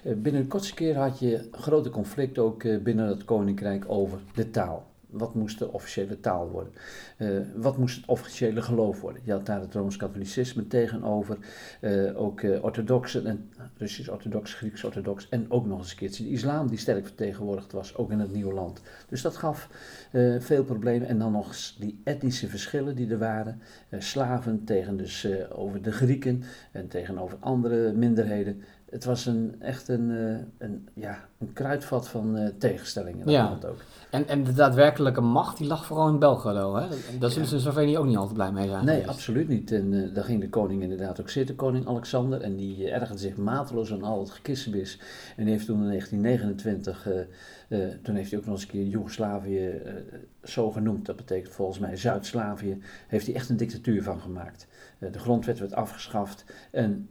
Eh, 0.05 0.13
binnen 0.17 0.43
de 0.43 0.49
kortste 0.49 0.75
keer 0.75 0.97
had 0.97 1.19
je 1.19 1.49
grote 1.51 1.91
conflicten 1.91 2.43
ook 2.43 2.63
eh, 2.63 2.79
binnen 2.79 3.09
het 3.09 3.25
koninkrijk 3.25 3.85
over 3.87 4.19
de 4.35 4.51
taal. 4.51 4.87
Wat 5.11 5.35
moest 5.35 5.59
de 5.59 5.73
officiële 5.73 6.21
taal 6.21 6.49
worden? 6.49 6.73
Eh, 7.17 7.29
wat 7.55 7.79
moest 7.79 7.97
het 7.97 8.07
officiële 8.07 8.63
geloof 8.63 9.01
worden? 9.01 9.23
Je 9.25 9.33
had 9.33 9.47
daar 9.47 9.61
het 9.61 9.75
Rooms-Katholicisme 9.75 10.67
tegenover, 10.67 11.39
eh, 11.81 12.21
ook 12.21 12.41
eh, 12.41 12.65
orthodoxe 12.65 13.23
en 13.23 13.51
Russisch-orthodox, 13.77 14.55
Grieks-orthodox 14.55 15.29
en 15.29 15.51
ook 15.51 15.67
nog 15.67 15.79
eens 15.79 15.91
een 15.91 15.97
keertje 15.97 16.25
de 16.25 16.31
islam 16.31 16.69
die 16.69 16.79
sterk 16.79 17.07
vertegenwoordigd 17.07 17.73
was, 17.73 17.97
ook 17.97 18.11
in 18.11 18.19
het 18.19 18.33
nieuwe 18.33 18.53
land. 18.53 18.83
Dus 19.09 19.23
dat 19.23 19.37
gaf 19.37 19.69
veel 20.39 20.65
problemen. 20.65 21.09
En 21.09 21.19
dan 21.19 21.33
nog 21.33 21.55
die 21.79 22.01
etnische 22.05 22.49
verschillen 22.49 22.97
die 22.97 23.11
er 23.11 23.19
waren. 23.19 23.61
Slaven 23.99 24.65
tegen 24.65 24.97
dus 24.97 25.29
over 25.51 25.83
de 25.83 25.93
Grieken 25.93 26.43
en 26.73 26.89
tegenover 26.89 27.37
andere 27.41 27.93
minderheden. 27.93 28.63
Het 28.91 29.05
was 29.05 29.27
een, 29.27 29.55
echt 29.59 29.89
een, 29.89 30.11
eh, 30.11 30.67
een, 30.69 30.89
ja, 30.95 31.29
een 31.39 31.53
kruidvat 31.53 32.09
van 32.09 32.37
eh, 32.37 32.49
tegenstellingen. 32.59 33.25
Dat 33.25 33.35
Ja. 33.35 33.59
ook. 33.67 33.83
En, 34.11 34.29
en 34.29 34.45
de 34.45 34.53
daadwerkelijke 34.53 35.21
macht, 35.21 35.57
die 35.59 35.67
lag 35.67 35.87
vooral 35.87 36.09
in 36.09 36.19
Belgrado. 36.19 36.75
Hè? 36.77 36.87
Daar 37.19 37.31
zullen 37.31 37.49
ze 37.49 37.55
in 37.55 37.61
Slovenië 37.61 37.99
ook 37.99 38.07
niet 38.07 38.17
altijd 38.17 38.35
blij 38.35 38.53
mee 38.53 38.69
zijn 38.69 38.85
Nee, 38.85 38.95
geweest. 38.95 39.11
absoluut 39.15 39.49
niet. 39.49 39.73
En 39.73 39.93
eh, 40.05 40.15
daar 40.15 40.25
ging 40.25 40.41
de 40.41 40.49
koning 40.49 40.83
inderdaad 40.83 41.21
ook 41.21 41.31
zitten, 41.31 41.55
koning 41.57 41.87
Alexander. 41.87 42.41
En 42.41 42.57
die 42.57 42.91
ergerde 42.91 43.19
zich 43.19 43.37
mateloos 43.37 43.93
aan 43.93 44.03
al 44.03 44.21
het 44.21 44.31
gekissenbis. 44.31 45.01
En 45.37 45.45
die 45.45 45.53
heeft 45.53 45.67
toen 45.67 45.83
in 45.83 45.87
1929, 45.89 47.07
eh, 47.09 47.21
eh, 47.69 47.95
toen 48.03 48.15
heeft 48.15 48.31
hij 48.31 48.39
ook 48.39 48.45
nog 48.47 48.55
eens 48.55 48.63
een 48.65 48.71
keer 48.71 48.87
Joegoslavië 48.87 49.83
zo 50.43 50.71
genoemd. 50.71 51.07
Dat 51.07 51.17
betekent 51.17 51.55
volgens 51.55 51.79
mij 51.79 51.97
Zuid-Slavië. 51.97 52.83
Heeft 53.09 53.27
hij 53.27 53.35
echt 53.35 53.49
een 53.49 53.57
dictatuur 53.57 54.03
van 54.03 54.21
gemaakt. 54.21 54.67
De 54.99 55.19
grondwet 55.19 55.59
werd 55.59 55.75
afgeschaft. 55.75 56.45
En 56.71 57.09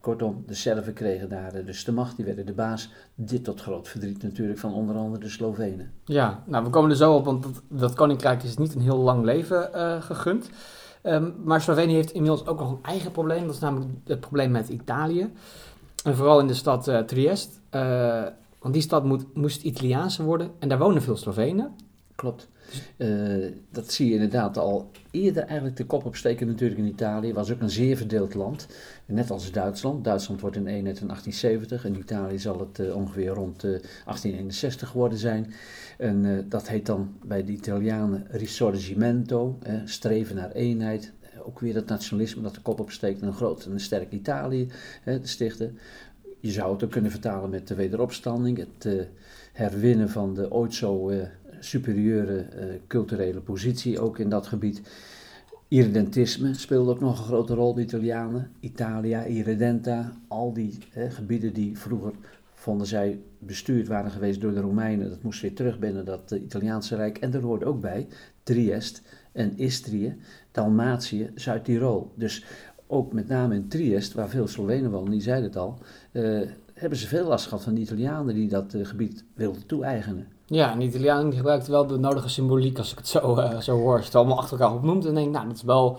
kortom, 0.00 0.44
de 0.46 0.54
Serven 0.54 0.92
kregen 0.92 1.28
daar 1.28 1.54
eh, 1.54 1.66
dus 1.66 1.84
de 1.84 1.92
macht. 1.92 2.16
Die 2.16 2.24
werden 2.24 2.46
de 2.46 2.52
baas. 2.52 2.90
Dit 3.14 3.44
tot 3.44 3.60
groot 3.60 3.88
verdriet 3.88 4.22
natuurlijk 4.22 4.58
van 4.58 4.74
onder 4.74 4.96
andere 4.96 5.24
de 5.24 5.30
Slovenen. 5.30 5.92
Ja, 6.04 6.42
nou 6.46 6.64
we 6.64 6.70
komen 6.70 6.90
er 6.90 6.96
zo 6.96 7.14
op, 7.14 7.24
want 7.24 7.46
dat, 7.68 7.94
koninkrijk 7.94 8.42
is 8.42 8.56
niet 8.56 8.74
een 8.74 8.80
heel 8.80 8.98
lang 8.98 9.24
leven 9.24 9.74
eh, 9.74 10.02
gegund. 10.02 10.50
Ehm, 11.02 11.30
maar 11.44 11.60
Slovenië 11.60 11.94
heeft 11.94 12.12
inmiddels 12.12 12.46
ook 12.46 12.58
nog 12.58 12.70
een 12.70 12.82
eigen 12.82 13.10
probleem. 13.10 13.46
Dat 13.46 13.54
is 13.54 13.60
namelijk 13.60 13.90
het 14.04 14.20
probleem 14.20 14.50
met 14.50 14.68
Italië. 14.68 15.32
En 16.04 16.16
vooral 16.16 16.40
in 16.40 16.46
de 16.46 16.54
stad 16.54 16.88
eh, 16.88 16.98
Triest. 16.98 17.60
Want 18.58 18.74
die 18.74 18.82
stad 18.82 19.04
moet, 19.04 19.34
moest 19.34 19.62
Italiaanse 19.62 20.22
worden. 20.22 20.50
En 20.58 20.68
daar 20.68 20.78
wonen 20.78 21.02
veel 21.02 21.16
Slovenen. 21.16 21.76
Klopt. 22.20 22.48
Eh, 22.96 23.46
dat 23.70 23.92
zie 23.92 24.06
je 24.06 24.14
inderdaad 24.14 24.58
al 24.58 24.90
eerder 25.10 25.42
eigenlijk 25.42 25.76
de 25.76 25.86
kop 25.86 26.04
opsteken 26.04 26.46
natuurlijk 26.46 26.80
in 26.80 26.86
Italië. 26.86 27.32
was 27.32 27.52
ook 27.52 27.60
een 27.60 27.70
zeer 27.70 27.96
verdeeld 27.96 28.34
land. 28.34 28.66
Net 29.06 29.30
als 29.30 29.52
Duitsland. 29.52 30.04
Duitsland 30.04 30.40
wordt 30.40 30.56
in 30.56 30.66
eenheid 30.66 31.00
in 31.00 31.06
1870 31.06 31.84
en 31.84 31.98
Italië 31.98 32.38
zal 32.38 32.58
het 32.58 32.78
eh, 32.78 32.96
ongeveer 32.96 33.28
rond 33.28 33.64
eh, 33.64 33.70
1861 33.70 34.88
geworden 34.88 35.18
zijn. 35.18 35.52
En 35.98 36.24
eh, 36.24 36.44
dat 36.48 36.68
heet 36.68 36.86
dan 36.86 37.14
bij 37.24 37.44
de 37.44 37.52
Italianen 37.52 38.26
risorgimento, 38.30 39.58
streven 39.84 40.36
naar 40.36 40.52
eenheid. 40.52 41.12
Ook 41.42 41.60
weer 41.60 41.74
dat 41.74 41.86
nationalisme 41.86 42.42
dat 42.42 42.54
de 42.54 42.60
kop 42.60 42.80
opsteekt 42.80 43.20
en 43.20 43.26
een 43.26 43.34
groot 43.34 43.64
en 43.64 43.72
een 43.72 43.80
sterk 43.80 44.12
Italië 44.12 44.68
te 45.04 45.20
stichten. 45.22 45.78
je 46.40 46.50
zou 46.50 46.72
het 46.72 46.84
ook 46.84 46.90
kunnen 46.90 47.10
vertalen 47.10 47.50
met 47.50 47.68
de 47.68 47.74
wederopstanding, 47.74 48.58
het 48.58 49.08
herwinnen 49.52 50.08
van 50.08 50.34
de 50.34 50.50
ooit 50.50 50.74
zo 50.74 51.10
superieure 51.60 52.46
culturele 52.86 53.40
positie 53.40 54.00
ook 54.00 54.18
in 54.18 54.28
dat 54.28 54.46
gebied. 54.46 54.82
Irredentisme 55.68 56.54
speelde 56.54 56.90
ook 56.90 57.00
nog 57.00 57.18
een 57.18 57.24
grote 57.24 57.54
rol, 57.54 57.74
de 57.74 57.82
Italianen. 57.82 58.50
Italia, 58.60 59.22
Irredenta, 59.22 60.12
al 60.28 60.52
die 60.52 60.78
gebieden 60.92 61.52
die 61.52 61.78
vroeger 61.78 62.12
vonden 62.54 62.86
zij 62.86 63.20
bestuurd 63.38 63.88
waren 63.88 64.10
geweest 64.10 64.40
door 64.40 64.54
de 64.54 64.60
Romeinen. 64.60 65.08
Dat 65.08 65.22
moest 65.22 65.40
weer 65.40 65.54
terug 65.54 65.78
binnen 65.78 66.04
dat 66.04 66.30
Italiaanse 66.30 66.96
Rijk. 66.96 67.18
En 67.18 67.34
er 67.34 67.42
hoort 67.42 67.64
ook 67.64 67.80
bij 67.80 68.06
Triest 68.42 69.02
en 69.32 69.58
Istrië, 69.58 70.16
Dalmatië, 70.52 71.30
Zuid-Tirol. 71.34 72.12
Dus 72.14 72.44
ook 72.86 73.12
met 73.12 73.28
name 73.28 73.54
in 73.54 73.68
Triest, 73.68 74.12
waar 74.12 74.28
veel 74.28 74.46
Slovenen 74.46 74.90
wonen, 74.90 75.10
die 75.10 75.20
zeiden 75.20 75.44
het 75.44 75.56
al, 75.56 75.78
uh, 76.12 76.40
hebben 76.74 76.98
ze 76.98 77.06
veel 77.06 77.26
last 77.26 77.46
gehad 77.46 77.62
van 77.62 77.74
de 77.74 77.80
Italianen 77.80 78.34
die 78.34 78.48
dat 78.48 78.74
uh, 78.74 78.86
gebied 78.86 79.24
wilden 79.34 79.66
toe-eigenen. 79.66 80.26
Ja, 80.50 80.72
en 80.72 80.78
de 80.78 80.84
Italianen 80.84 81.32
gebruikten 81.32 81.72
wel 81.72 81.86
de 81.86 81.98
nodige 81.98 82.28
symboliek, 82.28 82.78
als 82.78 82.92
ik 82.92 82.98
het 82.98 83.08
zo, 83.08 83.38
uh, 83.38 83.60
zo 83.60 83.76
hoor. 83.76 83.92
Als 83.92 84.00
je 84.00 84.06
het 84.06 84.14
allemaal 84.14 84.38
achter 84.38 84.60
elkaar 84.60 84.76
opnoemt, 84.76 85.02
dan 85.02 85.14
denk 85.14 85.26
ik, 85.26 85.32
nou, 85.32 85.46
dat 85.46 85.56
is 85.56 85.62
wel 85.62 85.98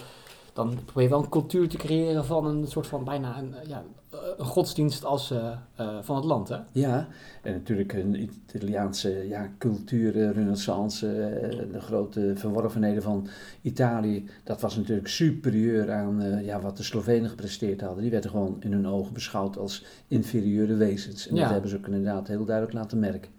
dan 0.53 0.77
probeer 0.85 1.03
je 1.03 1.09
wel 1.09 1.23
een 1.23 1.29
cultuur 1.29 1.69
te 1.69 1.77
creëren 1.77 2.25
van 2.25 2.45
een 2.45 2.67
soort 2.67 2.87
van 2.87 3.03
bijna 3.03 3.37
een, 3.37 3.55
ja, 3.67 3.83
een 4.37 4.45
godsdienst 4.45 5.05
als, 5.05 5.31
uh, 5.31 5.51
uh, 5.79 5.97
van 6.01 6.15
het 6.15 6.25
land. 6.25 6.49
Hè? 6.49 6.57
Ja, 6.71 7.07
en 7.41 7.53
natuurlijk 7.53 7.93
een 7.93 8.29
Italiaanse 8.47 9.27
ja, 9.27 9.49
cultuur, 9.57 10.11
renaissance, 10.33 11.05
de 11.71 11.79
grote 11.79 12.31
verworvenheden 12.35 13.03
van 13.03 13.27
Italië, 13.61 14.29
dat 14.43 14.61
was 14.61 14.75
natuurlijk 14.75 15.07
superieur 15.07 15.91
aan 15.91 16.43
ja, 16.43 16.61
wat 16.61 16.77
de 16.77 16.83
Slovenen 16.83 17.29
gepresteerd 17.29 17.81
hadden. 17.81 18.01
Die 18.01 18.11
werden 18.11 18.29
gewoon 18.29 18.57
in 18.59 18.71
hun 18.71 18.87
ogen 18.87 19.13
beschouwd 19.13 19.57
als 19.57 19.85
inferieure 20.07 20.75
wezens. 20.75 21.27
En 21.27 21.35
ja. 21.35 21.41
dat 21.41 21.51
hebben 21.51 21.69
ze 21.69 21.77
ook 21.77 21.85
inderdaad 21.85 22.27
heel 22.27 22.45
duidelijk 22.45 22.77
laten 22.77 22.99
merken. 22.99 23.31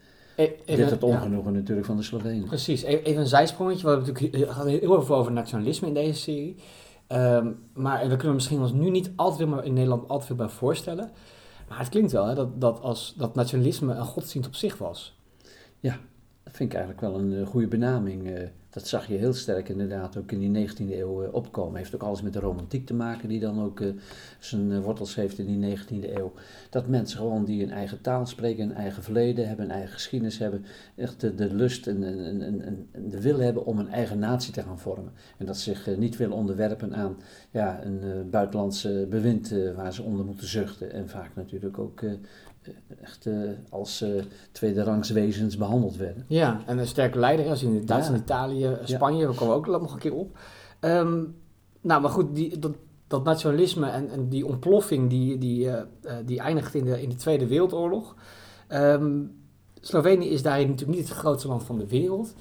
E, 0.43 0.53
even, 0.65 0.83
Dit 0.83 0.91
het 0.91 1.03
ongenoegen 1.03 1.53
ja. 1.53 1.59
natuurlijk 1.59 1.87
van 1.87 1.97
de 1.97 2.03
Slovenen. 2.03 2.45
Precies, 2.45 2.83
e, 2.83 3.03
even 3.03 3.21
een 3.21 3.27
zijsprongetje. 3.27 3.83
We 3.83 3.89
hebben 3.89 4.13
natuurlijk 4.13 4.55
heel 4.81 5.03
veel 5.03 5.17
over 5.17 5.33
nationalisme 5.33 5.87
in 5.87 5.95
deze 5.95 6.21
serie. 6.21 6.57
Um, 7.09 7.59
maar 7.75 8.09
we 8.09 8.17
kunnen 8.17 8.35
misschien 8.35 8.61
ons 8.61 8.73
nu 8.73 8.91
niet 8.91 9.11
altijd 9.17 9.49
maar 9.49 9.65
in 9.65 9.73
Nederland 9.73 10.03
altijd 10.03 10.27
veel 10.27 10.37
bij 10.37 10.49
voorstellen. 10.49 11.11
Maar 11.69 11.79
het 11.79 11.89
klinkt 11.89 12.13
wel 12.13 12.27
hè, 12.27 12.35
dat, 12.35 12.61
dat, 12.61 12.81
als, 12.81 13.15
dat 13.17 13.35
nationalisme 13.35 13.95
een 13.95 14.05
godsdienst 14.05 14.49
op 14.49 14.55
zich 14.55 14.79
was. 14.79 15.19
Ja, 15.81 15.99
dat 16.43 16.57
vind 16.57 16.73
ik 16.73 16.79
eigenlijk 16.79 17.01
wel 17.01 17.19
een 17.19 17.33
uh, 17.33 17.47
goede 17.47 17.67
benaming. 17.67 18.27
Uh, 18.27 18.49
dat 18.73 18.87
zag 18.87 19.07
je 19.07 19.15
heel 19.15 19.33
sterk 19.33 19.69
inderdaad 19.69 20.17
ook 20.17 20.33
in 20.33 20.53
die 20.53 20.69
19e 20.69 20.91
eeuw 20.91 21.23
uh, 21.23 21.35
opkomen. 21.35 21.77
Heeft 21.77 21.95
ook 21.95 22.03
alles 22.03 22.23
met 22.23 22.33
de 22.33 22.41
romantiek 22.41 22.87
te 22.87 22.95
maken, 22.95 23.29
die 23.29 23.41
dan 23.41 23.63
ook 23.63 23.83
zijn 24.39 24.83
wortels 24.83 25.15
heeft 25.15 25.39
in 25.39 25.61
die 25.61 25.77
19e 25.79 26.17
eeuw. 26.17 26.33
Dat 26.71 26.89
mensen 26.89 27.19
gewoon 27.19 27.45
die 27.45 27.63
een 27.63 27.71
eigen 27.71 28.01
taal 28.01 28.27
spreken, 28.27 28.65
een 28.65 28.75
eigen 28.75 29.03
verleden 29.03 29.49
hebben, 29.49 29.65
een 29.65 29.71
eigen 29.71 29.93
geschiedenis 29.93 30.39
hebben, 30.39 30.65
echt 30.97 31.21
de, 31.21 31.35
de 31.35 31.55
lust 31.55 31.87
en, 31.87 32.03
en, 32.03 32.43
en, 32.43 32.63
en, 32.93 33.09
de 33.09 33.21
wil 33.21 33.39
hebben 33.39 33.67
om 33.67 33.79
een 33.79 33.91
eigen 33.91 34.19
natie 34.19 34.53
te 34.53 34.63
gaan 34.63 34.79
vormen. 34.79 35.13
En 35.39 35.47
dat 35.47 35.59
zich 35.59 35.97
niet 35.97 36.17
willen 36.17 36.37
onderwerpen 36.37 36.95
aan 36.95 37.17
ja, 37.51 37.85
een 37.85 38.31
buitenlandse 38.31 39.07
bewind 39.11 39.55
waar 39.77 39.93
ze 39.93 40.03
onder 40.03 40.25
moeten 40.25 40.47
zuchten. 40.47 40.93
En 40.93 41.09
vaak 41.09 41.31
natuurlijk 41.35 41.79
ook 41.79 42.03
echt 43.03 43.27
uh, 43.27 43.51
als 43.71 44.03
uh, 44.03 44.23
tweede 44.53 44.83
rangs 44.83 45.11
wezens 45.11 45.57
behandeld 45.57 45.97
werden. 45.97 46.25
Ja, 46.29 46.63
en 46.67 46.79
een 46.79 46.87
sterke 46.87 47.19
leider, 47.19 47.49
als 47.49 47.63
in 47.63 47.87
Duitsland, 47.87 48.19
ja. 48.19 48.25
Italië, 48.25 48.79
Spanje, 48.85 49.27
we 49.27 49.35
komen 49.35 49.55
ook 49.55 49.67
nog 49.67 49.93
een 49.93 49.99
keer 49.99 50.15
op. 50.15 50.39
Um, 50.81 51.35
nou, 51.81 52.01
maar 52.01 52.11
goed, 52.11 52.35
die, 52.35 52.59
dat, 52.59 52.73
dat 53.07 53.25
nationalisme 53.25 53.91
en, 53.91 54.11
en 54.11 54.29
die 54.29 54.47
ontploffing 54.47 55.11
die, 55.11 55.39
die, 55.39 55.65
uh, 55.67 55.83
die 56.25 56.41
eindigt 56.41 56.75
in 56.75 56.85
de, 56.85 57.03
in 57.03 57.09
de 57.09 57.15
Tweede 57.15 57.47
Wereldoorlog. 57.47 58.17
Um, 58.69 59.41
Slovenië 59.81 60.29
is 60.29 60.43
daarin 60.43 60.69
natuurlijk 60.69 60.99
niet 60.99 61.09
het 61.09 61.19
grootste 61.19 61.49
land 61.49 61.65
van 61.65 61.79
de 61.79 61.87
wereld. 61.87 62.35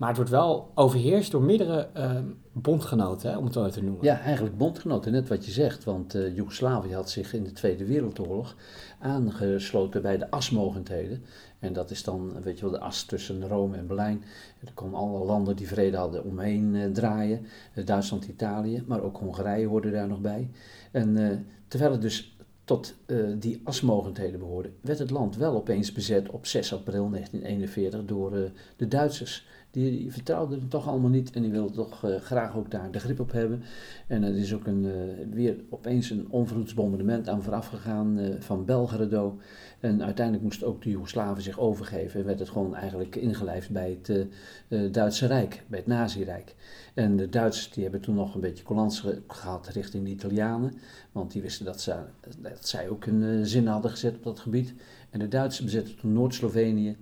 Maar 0.00 0.08
het 0.08 0.18
wordt 0.18 0.32
wel 0.32 0.70
overheerst 0.74 1.30
door 1.30 1.42
meerdere 1.42 1.88
uh, 1.96 2.18
bondgenoten, 2.52 3.30
hè, 3.30 3.36
om 3.36 3.44
het 3.44 3.52
zo 3.52 3.68
te 3.68 3.82
noemen. 3.82 4.04
Ja, 4.04 4.20
eigenlijk 4.20 4.56
bondgenoten, 4.58 5.12
net 5.12 5.28
wat 5.28 5.44
je 5.44 5.50
zegt. 5.50 5.84
Want 5.84 6.14
uh, 6.14 6.36
Joegoslavië 6.36 6.94
had 6.94 7.10
zich 7.10 7.32
in 7.32 7.44
de 7.44 7.52
Tweede 7.52 7.84
Wereldoorlog 7.84 8.56
aangesloten 8.98 10.02
bij 10.02 10.18
de 10.18 10.30
asmogendheden. 10.30 11.22
En 11.58 11.72
dat 11.72 11.90
is 11.90 12.04
dan, 12.04 12.42
weet 12.42 12.58
je 12.58 12.62
wel, 12.64 12.70
de 12.70 12.80
as 12.80 13.04
tussen 13.04 13.48
Rome 13.48 13.76
en 13.76 13.86
Berlijn. 13.86 14.24
Er 14.64 14.72
konden 14.74 14.98
alle 14.98 15.24
landen 15.24 15.56
die 15.56 15.68
vrede 15.68 15.96
hadden 15.96 16.24
omheen 16.24 16.74
uh, 16.74 16.92
draaien. 16.92 17.46
Duitsland, 17.84 18.24
Italië, 18.24 18.84
maar 18.86 19.02
ook 19.02 19.16
Hongarije 19.16 19.66
hoorde 19.66 19.90
daar 19.90 20.08
nog 20.08 20.20
bij. 20.20 20.50
En 20.92 21.46
terwijl 21.68 21.92
het 21.92 22.02
dus 22.02 22.36
tot 22.64 22.94
die 23.38 23.60
asmogendheden 23.64 24.38
behoorde, 24.38 24.70
werd 24.80 24.98
het 24.98 25.10
land 25.10 25.36
wel 25.36 25.54
opeens 25.54 25.92
bezet 25.92 26.30
op 26.30 26.46
6 26.46 26.74
april 26.74 27.10
1941 27.10 28.04
door 28.04 28.52
de 28.76 28.88
Duitsers 28.88 29.48
die, 29.70 29.90
die 29.90 30.12
vertrouwden 30.12 30.60
het 30.60 30.70
toch 30.70 30.88
allemaal 30.88 31.10
niet 31.10 31.30
en 31.30 31.42
die 31.42 31.50
wilden 31.50 31.74
toch 31.74 32.04
uh, 32.04 32.16
graag 32.16 32.56
ook 32.56 32.70
daar 32.70 32.90
de 32.90 33.00
grip 33.00 33.20
op 33.20 33.32
hebben. 33.32 33.62
En 34.06 34.22
er 34.22 34.36
is 34.36 34.54
ook 34.54 34.66
een, 34.66 34.84
uh, 34.84 34.92
weer 35.30 35.56
opeens 35.68 36.10
een 36.10 36.26
onverhoeds 36.30 36.74
bombardement 36.74 37.28
aan 37.28 37.42
vooraf 37.42 37.66
gegaan 37.66 38.18
uh, 38.18 38.34
van 38.38 38.64
Belgrado. 38.64 39.38
En 39.80 40.04
uiteindelijk 40.04 40.44
moest 40.44 40.64
ook 40.64 40.82
de 40.82 40.90
Joegoslaven 40.90 41.42
zich 41.42 41.58
overgeven 41.58 42.20
en 42.20 42.26
werd 42.26 42.38
het 42.38 42.48
gewoon 42.48 42.74
eigenlijk 42.74 43.16
ingelijfd 43.16 43.70
bij 43.70 43.98
het 44.02 44.94
Duitse 44.94 45.26
Rijk, 45.26 45.64
bij 45.66 45.78
het 45.78 45.88
Nazi-Rijk. 45.88 46.54
En 46.94 47.16
de 47.16 47.28
Duitsers 47.28 47.70
die 47.70 47.82
hebben 47.82 48.00
toen 48.00 48.14
nog 48.14 48.34
een 48.34 48.40
beetje 48.40 48.64
collans 48.64 49.04
gehad 49.26 49.68
richting 49.68 50.04
de 50.04 50.10
Italianen, 50.10 50.72
want 51.12 51.32
die 51.32 51.42
wisten 51.42 51.64
dat, 51.64 51.94
dat 52.38 52.68
zij 52.68 52.88
ook 52.88 53.06
een 53.06 53.46
zin 53.46 53.66
hadden 53.66 53.90
gezet 53.90 54.16
op 54.16 54.22
dat 54.22 54.40
gebied. 54.40 54.74
En 55.10 55.18
de 55.18 55.28
Duitsers 55.28 55.64
bezetten 55.64 55.96
toen 55.96 56.12
Noord-Slovenië 56.12 56.96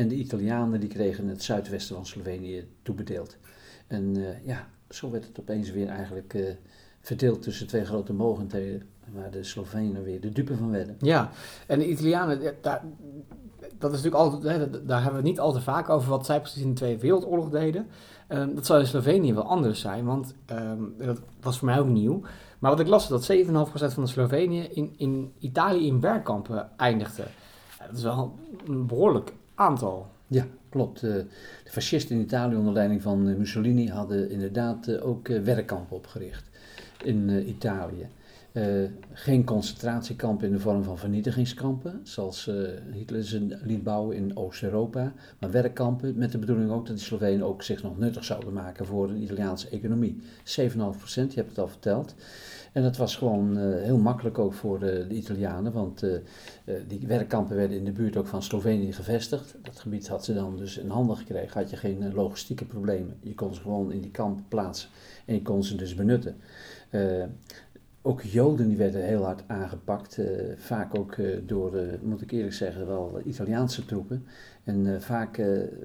en 0.00 0.08
de 0.08 0.14
Italianen 0.14 0.80
die 0.80 0.88
kregen 0.88 1.28
het 1.28 1.42
zuidwesten 1.42 1.94
van 1.94 2.06
Slovenië 2.06 2.68
toebedeeld. 2.82 3.36
En 3.86 4.16
uh, 4.16 4.46
ja, 4.46 4.68
zo 4.88 5.10
werd 5.10 5.26
het 5.26 5.40
opeens 5.40 5.70
weer 5.70 5.88
eigenlijk 5.88 6.34
uh, 6.34 6.50
verdeeld 7.00 7.42
tussen 7.42 7.66
twee 7.66 7.84
grote 7.84 8.12
mogendheden, 8.12 8.82
waar 9.12 9.30
de 9.30 9.44
Slovenen 9.44 10.04
weer 10.04 10.20
de 10.20 10.32
dupe 10.32 10.56
van 10.56 10.70
werden. 10.70 10.96
Ja, 10.98 11.30
en 11.66 11.78
de 11.78 11.88
Italianen, 11.88 12.54
daar, 12.60 12.82
dat 13.78 13.92
is 13.92 14.02
natuurlijk 14.02 14.14
altijd, 14.14 14.56
hè, 14.56 14.84
daar 14.84 15.02
hebben 15.02 15.22
we 15.22 15.28
het 15.28 15.36
niet 15.36 15.40
al 15.40 15.52
te 15.52 15.60
vaak 15.60 15.88
over 15.88 16.08
wat 16.08 16.26
zij 16.26 16.40
precies 16.40 16.62
in 16.62 16.68
de 16.68 16.74
Tweede 16.74 17.00
Wereldoorlog 17.00 17.50
deden. 17.50 17.86
Um, 18.28 18.54
dat 18.54 18.66
zou 18.66 18.80
in 18.80 18.86
Slovenië 18.86 19.34
wel 19.34 19.48
anders 19.48 19.80
zijn, 19.80 20.04
want 20.04 20.34
um, 20.50 20.94
dat 20.98 21.20
was 21.40 21.58
voor 21.58 21.66
mij 21.66 21.78
ook 21.78 21.88
nieuw. 21.88 22.20
Maar 22.58 22.70
wat 22.70 22.80
ik 22.80 22.86
las, 22.86 23.08
dat 23.08 23.32
7,5% 23.32 23.46
van 23.72 24.02
de 24.02 24.06
Slovenië 24.06 24.62
in, 24.62 24.94
in 24.96 25.32
Italië 25.38 25.86
in 25.86 26.00
werkkampen 26.00 26.70
eindigde. 26.76 27.24
dat 27.86 27.96
is 27.96 28.02
wel 28.02 28.38
een 28.66 28.86
behoorlijk 28.86 29.32
aantal. 29.60 30.06
Ja, 30.26 30.46
klopt. 30.68 31.02
Eh, 31.02 31.10
de 31.64 31.70
fascisten 31.70 32.16
in 32.16 32.22
Italië 32.22 32.56
onder 32.56 32.72
leiding 32.72 33.02
van 33.02 33.28
eh, 33.28 33.36
Mussolini 33.36 33.88
hadden 33.88 34.30
inderdaad 34.30 34.86
eh, 34.86 35.06
ook 35.06 35.28
werkkampen 35.28 35.96
opgericht 35.96 36.44
in 37.04 37.48
Italië. 37.48 38.08
geen 39.12 39.44
concentratiekampen 39.44 40.46
in 40.46 40.52
de 40.52 40.60
vorm 40.60 40.82
van 40.82 40.98
vernietigingskampen, 40.98 42.00
zoals 42.02 42.50
Hitler 42.92 43.24
ze 43.24 43.58
liet 43.62 43.82
bouwen 43.82 44.16
in 44.16 44.36
Oost-Europa, 44.36 45.12
maar 45.38 45.50
werkkampen 45.50 46.18
met 46.18 46.32
de 46.32 46.38
bedoeling 46.38 46.70
ook 46.70 46.86
dat 46.86 46.96
die 46.96 47.04
Slovenen 47.04 47.46
ook 47.46 47.62
zich 47.62 47.82
nog 47.82 47.98
nuttig 47.98 48.24
zouden 48.24 48.52
maken 48.52 48.86
voor 48.86 49.06
de 49.06 49.18
Italiaanse 49.18 49.68
economie. 49.68 50.20
7,5 50.44 50.98
procent, 50.98 51.32
je 51.32 51.38
hebt 51.38 51.50
het 51.50 51.58
al 51.58 51.68
verteld. 51.68 52.14
En 52.72 52.82
dat 52.82 52.96
was 52.96 53.16
gewoon 53.16 53.58
uh, 53.58 53.82
heel 53.82 53.98
makkelijk 53.98 54.38
ook 54.38 54.54
voor 54.54 54.78
de, 54.78 55.06
de 55.08 55.14
Italianen, 55.14 55.72
want 55.72 56.02
uh, 56.02 56.18
die 56.88 57.06
werkkampen 57.06 57.56
werden 57.56 57.76
in 57.76 57.84
de 57.84 57.92
buurt 57.92 58.16
ook 58.16 58.26
van 58.26 58.42
Slovenië 58.42 58.92
gevestigd. 58.92 59.56
Dat 59.62 59.78
gebied 59.78 60.08
had 60.08 60.24
ze 60.24 60.34
dan 60.34 60.56
dus 60.56 60.78
in 60.78 60.88
handen 60.88 61.16
gekregen, 61.16 61.60
had 61.60 61.70
je 61.70 61.76
geen 61.76 62.14
logistieke 62.14 62.64
problemen. 62.64 63.16
Je 63.20 63.34
kon 63.34 63.54
ze 63.54 63.60
gewoon 63.60 63.92
in 63.92 64.00
die 64.00 64.10
kampen 64.10 64.44
plaatsen 64.48 64.88
en 65.26 65.34
je 65.34 65.42
kon 65.42 65.64
ze 65.64 65.76
dus 65.76 65.94
benutten. 65.94 66.36
ook 68.02 68.22
Joden 68.22 68.68
die 68.68 68.76
werden 68.76 69.04
heel 69.04 69.24
hard 69.24 69.42
aangepakt, 69.46 70.18
vaak 70.56 70.98
ook 70.98 71.16
door, 71.46 71.72
moet 72.02 72.22
ik 72.22 72.30
eerlijk 72.30 72.54
zeggen, 72.54 72.86
wel 72.86 73.20
Italiaanse 73.24 73.84
troepen. 73.84 74.24
En 74.64 75.02
vaak 75.02 75.42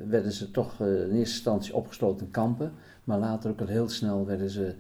werden 0.08 0.32
ze 0.32 0.52
toch 0.52 0.80
in 0.80 0.88
eerste 0.88 1.18
instantie 1.18 1.76
opgesloten 1.76 2.26
in 2.26 2.32
kampen, 2.32 2.72
maar 3.04 3.20
later 3.20 3.50
ook 3.50 3.62
al 3.62 3.68
heel 3.68 3.90
snel 3.90 4.26
werden 4.26 4.50
ze 4.50 4.76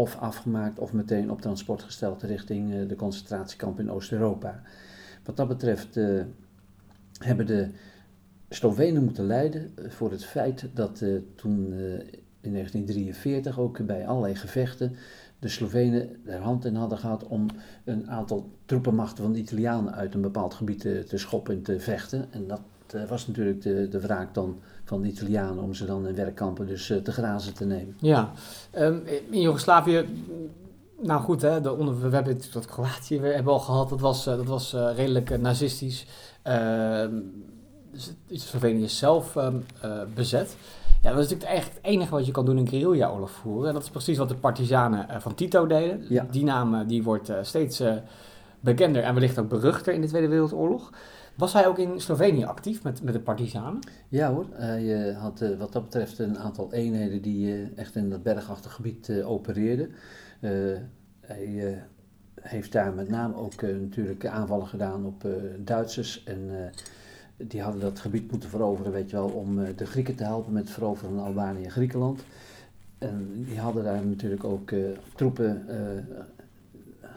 of 0.00 0.16
afgemaakt 0.16 0.78
of 0.78 0.92
meteen 0.92 1.30
op 1.30 1.40
transport 1.40 1.82
gesteld 1.82 2.22
richting 2.22 2.74
uh, 2.74 2.88
de 2.88 2.96
concentratiekamp 2.96 3.78
in 3.78 3.90
Oost-Europa. 3.90 4.62
Wat 5.24 5.36
dat 5.36 5.48
betreft 5.48 5.96
uh, 5.96 6.22
hebben 7.18 7.46
de 7.46 7.68
Slovenen 8.48 9.04
moeten 9.04 9.26
lijden 9.26 9.72
eh, 9.74 9.90
voor 9.90 10.10
het 10.10 10.24
feit 10.24 10.68
dat 10.74 11.04
toen 11.34 11.72
in 12.40 12.52
1943 12.52 13.58
ook 13.58 13.86
bij 13.86 14.06
allerlei 14.06 14.34
gevechten 14.34 14.96
de 15.38 15.48
Slovenen 15.48 16.26
er 16.26 16.40
hand 16.40 16.64
in 16.64 16.74
hadden 16.74 16.98
gehad 16.98 17.26
om 17.26 17.46
een 17.84 18.10
aantal 18.10 18.50
troepenmachten 18.64 19.24
van 19.24 19.32
de 19.32 19.38
Italianen 19.38 19.94
uit 19.94 20.14
een 20.14 20.20
bepaald 20.20 20.54
gebied 20.54 20.80
te, 20.80 21.04
te 21.08 21.18
schoppen 21.18 21.54
en 21.54 21.62
te 21.62 21.80
vechten. 21.80 22.32
En 22.32 22.46
dat 22.46 22.60
was 23.08 23.26
natuurlijk 23.26 23.62
de, 23.62 23.88
de 23.88 24.00
wraak 24.00 24.34
dan 24.34 24.60
van 24.84 25.02
de 25.02 25.08
Italianen 25.08 25.62
om 25.62 25.74
ze 25.74 25.86
dan 25.86 26.06
in 26.06 26.14
werkkampen 26.14 26.66
dus 26.66 26.88
uh, 26.88 26.98
te 26.98 27.12
grazen 27.12 27.54
te 27.54 27.64
nemen. 27.64 27.96
Ja, 27.98 28.32
um, 28.78 29.02
in 29.30 29.40
Joegoslavië 29.40 30.06
nou 31.02 31.20
goed, 31.20 31.42
hè, 31.42 31.60
de 31.60 31.72
onder, 31.72 32.00
we 32.00 32.14
hebben 32.14 32.34
het 32.34 32.50
dat 32.52 32.66
Kroatië 32.66 33.20
weer 33.20 33.34
hebben 33.34 33.52
al 33.52 33.58
gehad. 33.58 33.88
Dat 33.88 34.00
was, 34.00 34.24
dat 34.24 34.46
was 34.46 34.72
redelijk 34.96 35.38
nazistisch. 35.40 36.06
Ehm, 36.42 37.14
dus 37.90 38.12
Slovenië 38.48 38.82
is 38.82 38.98
zelf 38.98 39.36
ehm, 39.36 39.56
bezet. 40.14 40.56
Ja, 41.02 41.10
dat 41.10 41.24
is 41.24 41.30
natuurlijk 41.30 41.58
echt 41.58 41.74
het 41.74 41.84
enige 41.84 42.10
wat 42.10 42.26
je 42.26 42.32
kan 42.32 42.44
doen 42.44 42.58
in 42.58 42.68
guerrilla-oorlog 42.68 43.30
voeren. 43.30 43.68
En 43.68 43.74
dat 43.74 43.82
is 43.82 43.90
precies 43.90 44.18
wat 44.18 44.28
de 44.28 44.34
partizanen 44.34 45.20
van 45.20 45.34
Tito 45.34 45.66
deden. 45.66 46.04
Ja. 46.08 46.26
Die 46.30 46.44
naam 46.44 46.86
die 46.86 47.02
wordt 47.02 47.32
steeds 47.42 47.82
bekender 48.60 49.02
en 49.02 49.14
wellicht 49.14 49.38
ook 49.38 49.48
beruchter 49.48 49.94
in 49.94 50.00
de 50.00 50.06
Tweede 50.06 50.28
Wereldoorlog. 50.28 50.90
Was 51.40 51.52
hij 51.52 51.66
ook 51.66 51.78
in 51.78 52.00
Slovenië 52.00 52.44
actief 52.44 52.82
met, 52.82 53.02
met 53.02 53.12
de 53.14 53.20
partizanen? 53.20 53.80
Ja 54.08 54.32
hoor, 54.32 54.46
hij 54.52 55.10
uh, 55.10 55.18
had 55.18 55.40
uh, 55.40 55.58
wat 55.58 55.72
dat 55.72 55.84
betreft 55.84 56.18
een 56.18 56.38
aantal 56.38 56.72
eenheden 56.72 57.22
die 57.22 57.46
uh, 57.46 57.78
echt 57.78 57.96
in 57.96 58.10
dat 58.10 58.22
bergachtig 58.22 58.72
gebied 58.72 59.22
opereerden. 59.24 59.90
hij 61.20 61.82
heeft 62.40 62.72
daar 62.72 62.92
met 62.92 63.08
name 63.08 63.34
ook 63.36 63.62
natuurlijk 63.62 64.26
aanvallen 64.26 64.66
gedaan 64.66 65.06
op 65.06 65.28
Duitsers 65.58 66.24
en 66.24 66.72
die 67.36 67.62
hadden 67.62 67.80
dat 67.80 68.00
gebied 68.00 68.30
moeten 68.30 68.50
veroveren, 68.50 68.92
weet 68.92 69.10
je 69.10 69.16
wel, 69.16 69.28
om 69.28 69.76
de 69.76 69.86
Grieken 69.86 70.14
te 70.14 70.24
helpen 70.24 70.52
met 70.52 70.62
het 70.62 70.72
veroveren 70.72 71.14
van 71.14 71.24
Albanië 71.24 71.64
en 71.64 71.70
Griekenland. 71.70 72.24
En 72.98 73.44
die 73.48 73.60
hadden 73.60 73.84
daar 73.84 74.06
natuurlijk 74.06 74.44
ook 74.44 74.70
troepen 75.14 75.66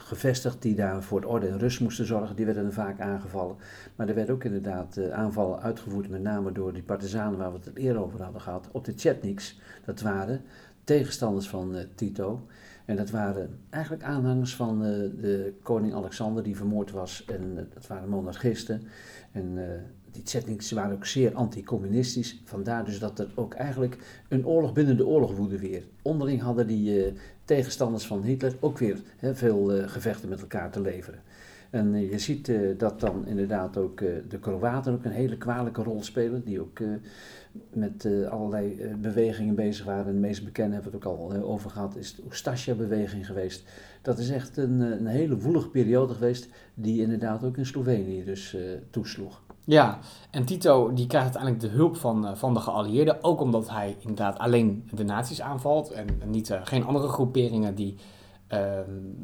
gevestigd 0.04 0.62
die 0.62 0.76
daar 0.76 1.04
voor 1.04 1.22
de 1.22 1.28
orde 1.28 1.48
en 1.48 1.60
rust 1.60 1.80
moesten 1.80 2.06
zorgen. 2.06 2.36
Die 2.36 2.46
werden 2.46 2.74
vaak 2.74 3.00
aangevallen. 3.00 3.56
Maar 3.96 4.08
er 4.08 4.16
werden 4.16 4.36
ook 4.36 4.44
inderdaad 4.44 4.98
uh, 4.98 5.10
aanvallen 5.10 5.62
uitgevoerd, 5.62 6.10
met 6.10 6.22
name 6.22 6.52
door 6.52 6.74
die 6.74 6.84
partizanen 6.84 7.38
waar 7.38 7.52
we 7.52 7.60
het 7.64 7.76
eerder 7.76 8.02
over 8.02 8.22
hadden 8.22 8.42
gehad, 8.42 8.70
op 8.72 8.86
de 8.86 8.94
Chetniks. 8.96 9.60
Dat 9.86 10.02
waren 10.02 10.42
tegenstanders 10.84 11.50
van 11.50 11.76
uh, 11.76 11.82
Tito. 11.96 12.48
En 12.86 12.96
dat 12.96 13.10
waren 13.10 13.60
eigenlijk 13.70 14.04
aanhangers 14.04 14.56
van 14.56 14.86
uh, 14.86 14.90
de 15.22 15.54
koning 15.64 15.94
Alexander 15.94 16.44
die 16.44 16.56
vermoord 16.56 16.92
was. 16.92 17.26
En 17.26 17.68
dat 17.74 17.88
waren 17.88 18.10
monarchisten. 18.10 18.82
En 19.32 19.58
die 20.12 20.22
Chetniks 20.26 20.72
waren 20.72 20.96
ook 20.96 21.06
zeer 21.06 21.34
anticommunistisch. 21.34 22.42
Vandaar 22.44 22.86
dus 22.86 23.00
dat 23.00 23.20
er 23.20 23.32
ook 23.36 23.54
eigenlijk 23.54 24.24
een 24.30 24.46
oorlog 24.46 24.74
binnen 24.74 24.98
de 24.98 25.06
oorlog 25.06 25.36
woedde 25.36 25.60
weer. 25.60 25.88
Onderling 26.02 26.42
hadden 26.42 26.68
die 26.68 27.14
tegenstanders 27.46 28.06
van 28.06 28.24
Hitler 28.24 28.56
ook 28.60 28.78
weer 28.78 28.98
veel 29.22 29.78
uh, 29.78 29.88
gevechten 29.88 30.30
met 30.30 30.42
elkaar 30.42 30.72
te 30.72 30.82
leveren. 30.82 31.20
En 31.70 31.94
uh, 31.94 32.12
je 32.12 32.20
ziet 32.20 32.48
uh, 32.48 32.78
dat 32.78 33.00
dan 33.00 33.28
inderdaad 33.28 33.78
ook 33.78 33.98
de 34.30 34.40
Kroaten 34.40 34.94
ook 34.94 35.06
een 35.06 35.12
hele 35.12 35.38
kwalijke 35.38 35.84
rol 35.84 36.04
spelen, 36.04 36.44
die 36.44 36.62
ook 36.62 36.80
met 37.70 38.08
allerlei 38.30 38.96
bewegingen 39.02 39.56
bezig 39.56 39.86
waren. 39.86 40.14
De 40.14 40.20
meest 40.20 40.44
bekende 40.44 40.74
hebben 40.74 40.92
we 40.92 40.98
het 40.98 41.08
ook 41.08 41.20
al 41.20 41.34
over 41.34 41.70
gehad, 41.70 41.96
is 41.96 42.16
de 42.16 42.24
Ustasja-beweging 42.30 43.26
geweest. 43.26 43.64
Dat 44.02 44.20
is 44.20 44.30
echt 44.30 44.58
een, 44.58 44.80
een 44.80 45.08
hele 45.08 45.38
woelige 45.38 45.70
periode 45.70 46.14
geweest, 46.14 46.48
die 46.74 47.02
inderdaad 47.02 47.44
ook 47.44 47.58
in 47.58 47.66
Slovenië 47.66 48.24
dus 48.24 48.58
toesloeg. 48.90 49.42
Ja, 49.66 50.00
en 50.32 50.46
Tito 50.46 50.94
die 50.94 51.08
krijgt 51.08 51.26
uiteindelijk 51.26 51.64
de 51.64 51.78
hulp 51.78 51.98
van, 51.98 52.26
uh, 52.26 52.34
van 52.34 52.54
de 52.54 52.60
geallieerden. 52.60 53.24
Ook 53.24 53.42
omdat 53.42 53.70
hij 53.70 53.96
inderdaad 54.00 54.40
alleen 54.40 54.90
de 54.92 55.04
nazi's 55.04 55.42
aanvalt. 55.42 55.92
En, 55.92 56.08
niet, 56.26 56.50
uh, 56.50 56.60
geen 56.64 56.86
andere 56.86 57.08
groeperingen 57.08 57.76
die 57.76 57.96
uh, 58.50 58.60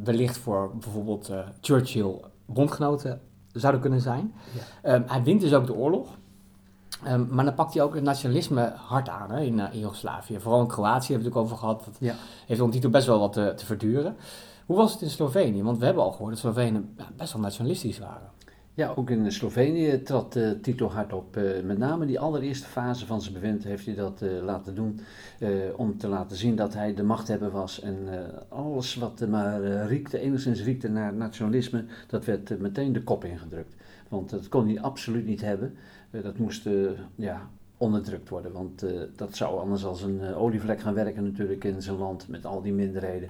wellicht 0.04 0.38
voor 0.38 0.72
bijvoorbeeld 0.80 1.30
uh, 1.30 1.40
Churchill 1.62 2.16
bondgenoten 2.46 3.22
zouden 3.52 3.82
kunnen 3.82 4.02
zijn. 4.02 4.34
Ja. 4.84 4.94
Um, 4.96 5.04
hij 5.08 5.24
wint 5.24 5.42
dus 5.42 5.54
ook 5.54 5.66
de 5.66 5.76
oorlog. 5.76 6.08
Um, 7.08 7.28
maar 7.32 7.46
dan 7.46 7.54
pakt 7.54 7.74
hij 7.74 7.84
ook 7.84 7.96
het 7.96 8.04
nationalisme 8.04 8.74
hard 8.76 9.10
aan 9.10 9.32
hè, 9.32 9.42
in, 9.42 9.60
in 9.60 9.80
Joegoslavië. 9.80 10.40
Vooral 10.40 10.62
in 10.62 10.68
Kroatië 10.68 11.14
hebben 11.14 11.18
we 11.18 11.30
het 11.30 11.38
ook 11.38 11.44
over 11.44 11.58
gehad. 11.58 11.86
Dat 11.86 11.96
ja. 12.00 12.14
heeft 12.46 12.62
onder 12.62 12.76
Tito 12.76 12.90
best 12.90 13.08
wel 13.08 13.20
wat 13.20 13.34
te, 13.34 13.54
te 13.56 13.66
verduren. 13.66 14.16
Hoe 14.66 14.78
was 14.78 14.92
het 14.92 15.02
in 15.02 15.10
Slovenië? 15.10 15.64
Want 15.64 15.78
we 15.78 15.86
hebben 15.86 16.04
al 16.04 16.12
gehoord 16.12 16.30
dat 16.30 16.40
Slovenen 16.40 16.96
best 17.18 17.34
wel 17.34 17.42
nationalistisch 17.42 18.00
waren. 18.00 18.30
Ja, 18.80 18.94
ook 18.96 19.10
in 19.10 19.32
Slovenië 19.32 20.02
trad 20.02 20.36
uh, 20.36 20.52
Tito 20.62 20.88
hard 20.88 21.14
op. 21.14 21.38
Uh, 21.38 21.64
met 21.64 21.78
name 21.78 22.06
die 22.06 22.20
allereerste 22.20 22.68
fase 22.68 23.06
van 23.06 23.22
zijn 23.22 23.34
bewind 23.34 23.64
heeft 23.64 23.86
hij 23.86 23.96
dat 23.96 24.22
uh, 24.22 24.44
laten 24.44 24.76
doen. 24.76 25.00
om 25.76 25.98
te 25.98 26.08
laten 26.08 26.38
zien 26.38 26.56
dat 26.56 26.74
hij 26.74 26.94
de 26.94 27.04
machthebber 27.04 27.52
was. 27.52 27.82
En 27.82 27.98
alles 28.50 28.96
wat 28.96 29.28
maar 29.28 29.86
riekte, 29.86 30.20
enigszins 30.20 30.64
riekte 30.64 30.90
naar 30.90 31.14
nationalisme, 31.14 31.86
dat 32.08 32.26
werd 32.26 32.60
meteen 32.60 32.94
de 32.94 33.04
kop 33.04 33.24
ingedrukt. 33.24 33.76
Want 34.08 34.30
dat 34.30 34.50
kon 34.50 34.68
hij 34.68 34.82
absoluut 34.82 35.26
niet 35.26 35.42
hebben. 35.42 35.76
dat 36.12 36.38
moest 36.38 36.70
ja, 37.16 37.50
onderdrukt 37.78 38.30
worden. 38.30 38.52
Want 38.52 38.86
dat 39.16 39.36
zou 39.36 39.60
anders 39.60 39.86
als 39.86 40.02
een 40.02 40.34
olievlek 40.34 40.80
gaan 40.80 40.94
werken 40.94 41.24
natuurlijk 41.24 41.64
in 41.64 41.82
zijn 41.82 41.98
land 41.98 42.28
met 42.28 42.46
al 42.46 42.62
die 42.62 42.74
minderheden. 42.74 43.30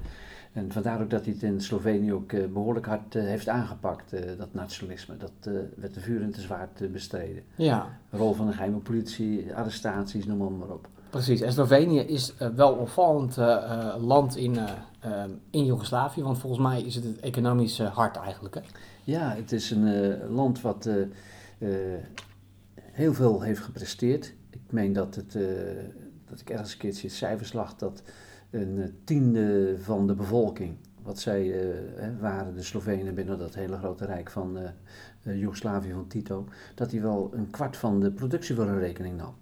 En 0.54 0.72
vandaar 0.72 1.02
ook 1.02 1.10
dat 1.10 1.26
hij 1.26 1.34
het 1.34 1.44
in 1.44 1.62
Slovenië 1.62 2.14
ook 2.14 2.32
uh, 2.32 2.48
behoorlijk 2.48 2.86
hard 2.86 3.16
uh, 3.16 3.24
heeft 3.24 3.48
aangepakt, 3.48 4.14
uh, 4.14 4.22
dat 4.38 4.54
nationalisme. 4.54 5.18
Dat 5.18 5.54
werd 5.76 5.94
de 5.94 6.00
vuur 6.00 6.22
en 6.22 6.32
te 6.32 6.42
zwaard 6.42 6.92
bestreden. 6.92 7.44
Ja. 7.56 8.00
rol 8.10 8.34
van 8.34 8.48
de 8.48 8.54
geheime 8.54 8.78
politie, 8.78 9.56
arrestaties, 9.56 10.26
noem 10.26 10.38
maar, 10.38 10.52
maar 10.52 10.70
op. 10.70 10.88
Precies, 11.10 11.42
en 11.42 11.52
Slovenië 11.52 12.00
is 12.00 12.34
wel 12.56 12.74
een 12.74 12.80
opvallend 12.80 13.38
land 13.98 14.36
in, 14.36 14.58
in 15.50 15.66
Joegoslavië, 15.66 16.24
want 16.24 16.38
volgens 16.38 16.62
mij 16.62 16.82
is 16.82 16.96
het 16.96 17.04
het 17.04 17.20
economisch 17.20 17.80
hart 17.80 18.16
eigenlijk. 18.16 18.56
Hè? 18.56 18.62
Ja, 19.04 19.34
het 19.36 19.52
is 19.52 19.72
een 19.72 20.18
land 20.30 20.62
wat 20.62 20.90
heel 22.76 23.14
veel 23.14 23.42
heeft 23.42 23.62
gepresteerd. 23.62 24.34
Ik 24.50 24.62
meen 24.70 24.94
dat, 24.94 25.16
het, 25.16 25.38
dat 26.30 26.40
ik 26.40 26.50
ergens 26.50 26.72
een 26.72 26.78
keertje 26.78 27.10
cijfers 27.10 27.54
lag 27.54 27.76
dat 27.76 28.02
een 28.50 28.82
eh, 28.82 28.90
tiende 29.04 29.76
van 29.80 30.08
de 30.08 30.14
bevolking, 30.14 30.76
wat 31.02 31.20
zij 31.20 31.46
uh, 31.46 31.76
waren, 32.20 32.56
de 32.56 32.64
Slovenen 32.64 33.16
binnen 33.16 33.38
dat 33.38 33.56
hele 33.56 33.78
grote 33.78 34.06
rijk 34.06 34.30
van 34.30 34.58
uh, 35.24 35.40
Joegoslavië 35.40 35.92
van 35.92 36.08
Tito, 36.08 36.48
dat 36.76 36.92
hij 36.92 37.02
wel 37.02 37.30
een 37.34 37.50
kwart 37.50 37.78
van 37.78 38.00
de 38.00 38.12
productie 38.12 38.56
voor 38.56 38.66
hun 38.66 38.80
rekening 38.80 39.18
nam. 39.18 39.36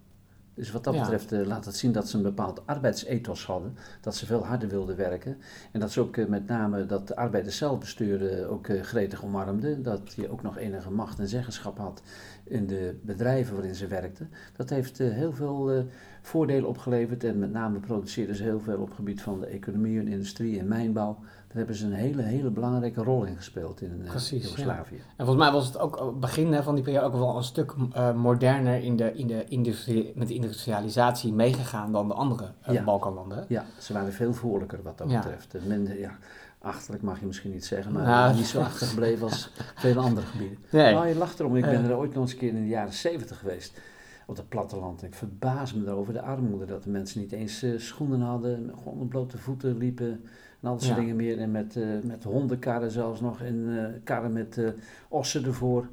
Dus 0.57 0.71
wat 0.71 0.83
dat 0.83 0.93
ja. 0.93 0.99
betreft 0.99 1.33
uh, 1.33 1.45
laat 1.45 1.65
het 1.65 1.75
zien 1.75 1.91
dat 1.91 2.09
ze 2.09 2.17
een 2.17 2.23
bepaald 2.23 2.65
arbeidsethos 2.65 3.45
hadden. 3.45 3.77
Dat 4.01 4.15
ze 4.15 4.25
veel 4.25 4.45
harder 4.45 4.69
wilden 4.69 4.95
werken. 4.95 5.37
En 5.71 5.79
dat 5.79 5.91
ze 5.91 6.01
ook 6.01 6.17
uh, 6.17 6.27
met 6.27 6.47
name 6.47 6.85
dat 6.85 7.07
de 7.07 7.15
arbeiders 7.15 7.57
zelfbestuur 7.57 8.39
uh, 8.41 8.51
ook 8.51 8.67
gretig 8.81 9.23
omarmden. 9.23 9.83
Dat 9.83 10.13
je 10.15 10.31
ook 10.31 10.41
nog 10.41 10.57
enige 10.57 10.91
macht 10.91 11.19
en 11.19 11.27
zeggenschap 11.27 11.77
had 11.77 12.01
in 12.43 12.67
de 12.67 12.99
bedrijven 13.01 13.53
waarin 13.53 13.75
ze 13.75 13.87
werkten. 13.87 14.29
Dat 14.55 14.69
heeft 14.69 14.97
heel 14.97 15.33
veel 15.33 15.85
voordelen 16.21 16.69
opgeleverd. 16.69 17.23
En 17.23 17.39
met 17.39 17.51
name 17.51 17.79
produceerden 17.79 18.35
ze 18.35 18.43
heel 18.43 18.59
veel 18.59 18.77
op 18.77 18.87
het 18.87 18.95
gebied 18.95 19.21
van 19.21 19.39
de 19.39 19.45
economie 19.45 19.99
en 19.99 20.07
industrie 20.07 20.59
en 20.59 20.67
mijnbouw. 20.67 21.17
Daar 21.47 21.57
hebben 21.57 21.75
ze 21.75 21.85
een 21.85 21.93
hele, 21.93 22.21
hele 22.21 22.49
belangrijke 22.49 23.03
rol 23.03 23.23
in 23.23 23.35
gespeeld 23.35 23.81
in 23.81 24.01
Precies, 24.05 24.43
Joegoslavië. 24.43 24.95
Ja. 24.95 25.01
En 25.15 25.25
volgens 25.25 25.45
mij 25.45 25.51
was 25.51 25.65
het 25.67 25.79
ook 25.79 26.19
begin 26.19 26.63
van 26.63 26.75
die 26.75 26.83
periode 26.83 27.05
ook 27.05 27.13
wel 27.13 27.37
een 27.37 27.43
stuk 27.43 27.73
uh, 27.95 28.13
moderner 28.13 28.83
in 28.83 28.95
de, 28.95 29.13
in 29.13 29.27
de 29.27 29.45
industrie, 29.45 30.11
met 30.15 30.27
de 30.27 30.33
industrialisatie 30.33 31.33
meegegaan 31.33 31.91
dan 31.91 32.07
de 32.07 32.13
andere 32.13 32.51
uh, 32.69 32.73
ja. 32.73 32.83
Balkanlanden. 32.83 33.45
Ja, 33.47 33.65
ze 33.79 33.93
waren 33.93 34.13
veel 34.13 34.33
voorlijker 34.33 34.79
wat 34.83 34.97
dat 34.97 35.09
ja. 35.09 35.19
betreft. 35.19 35.55
Minder, 35.65 35.99
ja, 35.99 36.17
achterlijk 36.59 37.03
mag 37.03 37.19
je 37.19 37.25
misschien 37.25 37.51
niet 37.51 37.65
zeggen, 37.65 37.91
maar 37.91 38.05
nou, 38.05 38.35
niet 38.35 38.47
zo 38.47 38.59
achtergebleven 38.59 39.23
als 39.23 39.51
vele 39.75 39.99
andere 39.99 40.25
gebieden. 40.25 40.57
Nee. 40.69 40.93
Nou, 40.93 41.07
je 41.07 41.15
lacht 41.15 41.39
erom. 41.39 41.55
Ik 41.55 41.65
ben 41.65 41.85
er 41.85 41.97
ooit 41.97 42.13
nog 42.13 42.23
eens 42.23 42.31
een 42.31 42.37
keer 42.37 42.49
in 42.49 42.61
de 42.61 42.67
jaren 42.67 42.93
zeventig 42.93 43.39
geweest 43.39 43.79
op 44.25 44.37
het 44.37 44.49
platteland. 44.49 45.03
Ik 45.03 45.13
verbaas 45.13 45.73
me 45.73 45.87
erover 45.87 46.13
de 46.13 46.21
armoede, 46.21 46.65
dat 46.65 46.83
de 46.83 46.89
mensen 46.89 47.21
niet 47.21 47.31
eens 47.31 47.63
uh, 47.63 47.79
schoenen 47.79 48.21
hadden, 48.21 48.71
gewoon 48.77 48.99
op 48.99 49.09
blote 49.09 49.37
voeten 49.37 49.77
liepen 49.77 50.25
en 50.61 50.77
ja. 50.79 50.95
dingen 50.95 51.15
meer. 51.15 51.39
En 51.39 51.51
met, 51.51 51.75
uh, 51.75 51.87
met 52.03 52.23
hondenkarren 52.23 52.91
zelfs 52.91 53.21
nog 53.21 53.41
en 53.41 53.55
uh, 53.55 53.85
karren 54.03 54.33
met 54.33 54.59
ossen 55.07 55.45
ervoor. 55.45 55.87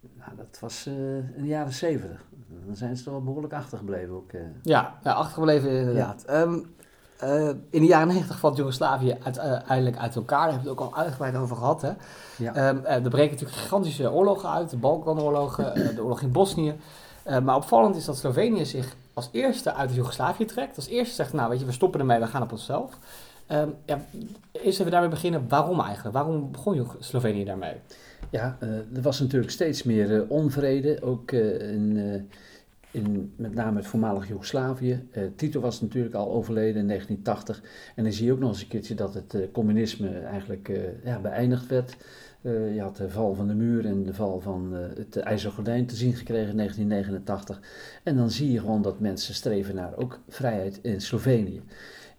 Nou, 0.00 0.30
dat 0.36 0.58
was 0.60 0.86
in 0.86 1.42
de 1.42 1.46
jaren 1.46 1.72
zeventig. 1.72 2.24
Dan 2.66 2.76
zijn 2.76 2.96
ze 2.96 3.04
toch 3.04 3.12
wel 3.12 3.22
behoorlijk 3.22 3.52
achtergebleven 3.52 4.14
ook. 4.14 4.30
Ja, 4.62 4.98
ja, 5.02 5.12
achtergebleven 5.12 5.70
inderdaad. 5.70 6.24
Ja. 6.26 6.40
Um, 6.40 6.76
uh, 7.24 7.48
in 7.48 7.80
de 7.80 7.86
jaren 7.86 8.08
90 8.08 8.38
valt 8.38 8.56
Joegoslavië 8.56 9.16
uiteindelijk 9.22 9.96
uit 9.96 10.16
elkaar. 10.16 10.44
Daar 10.44 10.52
hebben 10.52 10.64
we 10.64 10.70
het 10.70 10.80
ook 10.80 10.94
al 10.94 11.02
uitgebreid 11.02 11.36
over 11.36 11.56
gehad. 11.56 11.82
Hè? 11.82 11.92
Ja. 12.36 12.68
Um, 12.68 12.80
uh, 12.84 12.90
er 12.92 13.10
breken 13.10 13.30
natuurlijk 13.30 13.58
gigantische 13.58 14.12
oorlogen 14.12 14.50
uit. 14.50 14.70
De 14.70 14.76
Balkanoorlogen, 14.76 15.94
de 15.94 16.02
oorlog 16.02 16.20
in 16.20 16.32
Bosnië. 16.32 16.74
maar 17.42 17.56
opvallend 17.56 17.96
is 17.96 18.04
dat 18.04 18.16
Slovenië 18.16 18.64
zich 18.64 18.96
als 19.12 19.28
eerste 19.32 19.74
uit 19.74 19.94
Joegoslavië 19.94 20.44
trekt. 20.44 20.76
Als 20.76 20.86
eerste 20.86 21.14
zegt, 21.14 21.32
nou 21.32 21.50
weet 21.50 21.60
je, 21.60 21.66
we 21.66 21.72
stoppen 21.72 22.00
ermee, 22.00 22.20
we 22.20 22.26
gaan 22.26 22.42
op 22.42 22.52
onszelf. 22.52 22.98
Um, 23.52 23.74
ja, 23.84 24.04
eerst 24.52 24.80
even 24.80 24.92
daarmee 24.92 25.10
beginnen, 25.10 25.48
waarom 25.48 25.80
eigenlijk? 25.80 26.14
Waarom 26.14 26.52
begon 26.52 26.86
Slovenië 26.98 27.44
daarmee? 27.44 27.74
Ja, 28.30 28.56
er 28.94 29.02
was 29.02 29.20
natuurlijk 29.20 29.52
steeds 29.52 29.82
meer 29.82 30.28
onvrede, 30.28 31.02
ook 31.02 31.32
in 31.32 32.28
in 32.90 33.32
met 33.36 33.54
name 33.54 33.76
het 33.76 33.86
voormalig 33.86 34.28
Joegoslavië. 34.28 35.08
Tito 35.36 35.60
was 35.60 35.80
natuurlijk 35.80 36.14
al 36.14 36.32
overleden 36.32 36.80
in 36.80 36.86
1980. 36.86 37.62
En 37.94 38.04
dan 38.04 38.12
zie 38.12 38.26
je 38.26 38.32
ook 38.32 38.38
nog 38.38 38.48
eens 38.50 38.62
een 38.62 38.68
keertje 38.68 38.94
dat 38.94 39.14
het 39.14 39.48
communisme 39.52 40.18
eigenlijk 40.18 40.70
ja, 41.04 41.18
beëindigd 41.18 41.66
werd. 41.66 41.96
je 42.42 42.80
had 42.80 42.96
de 42.96 43.10
val 43.10 43.34
van 43.34 43.46
de 43.46 43.54
muur 43.54 43.86
en 43.86 44.02
de 44.02 44.14
val 44.14 44.40
van 44.40 44.72
het 44.72 45.16
ijzeren 45.16 45.54
gordijn 45.54 45.86
te 45.86 45.96
zien 45.96 46.14
gekregen 46.14 46.50
in 46.50 46.56
1989. 46.56 47.60
En 48.02 48.16
dan 48.16 48.30
zie 48.30 48.52
je 48.52 48.60
gewoon 48.60 48.82
dat 48.82 49.00
mensen 49.00 49.34
streven 49.34 49.74
naar 49.74 49.96
ook 49.96 50.20
vrijheid 50.28 50.78
in 50.82 51.00
Slovenië. 51.00 51.62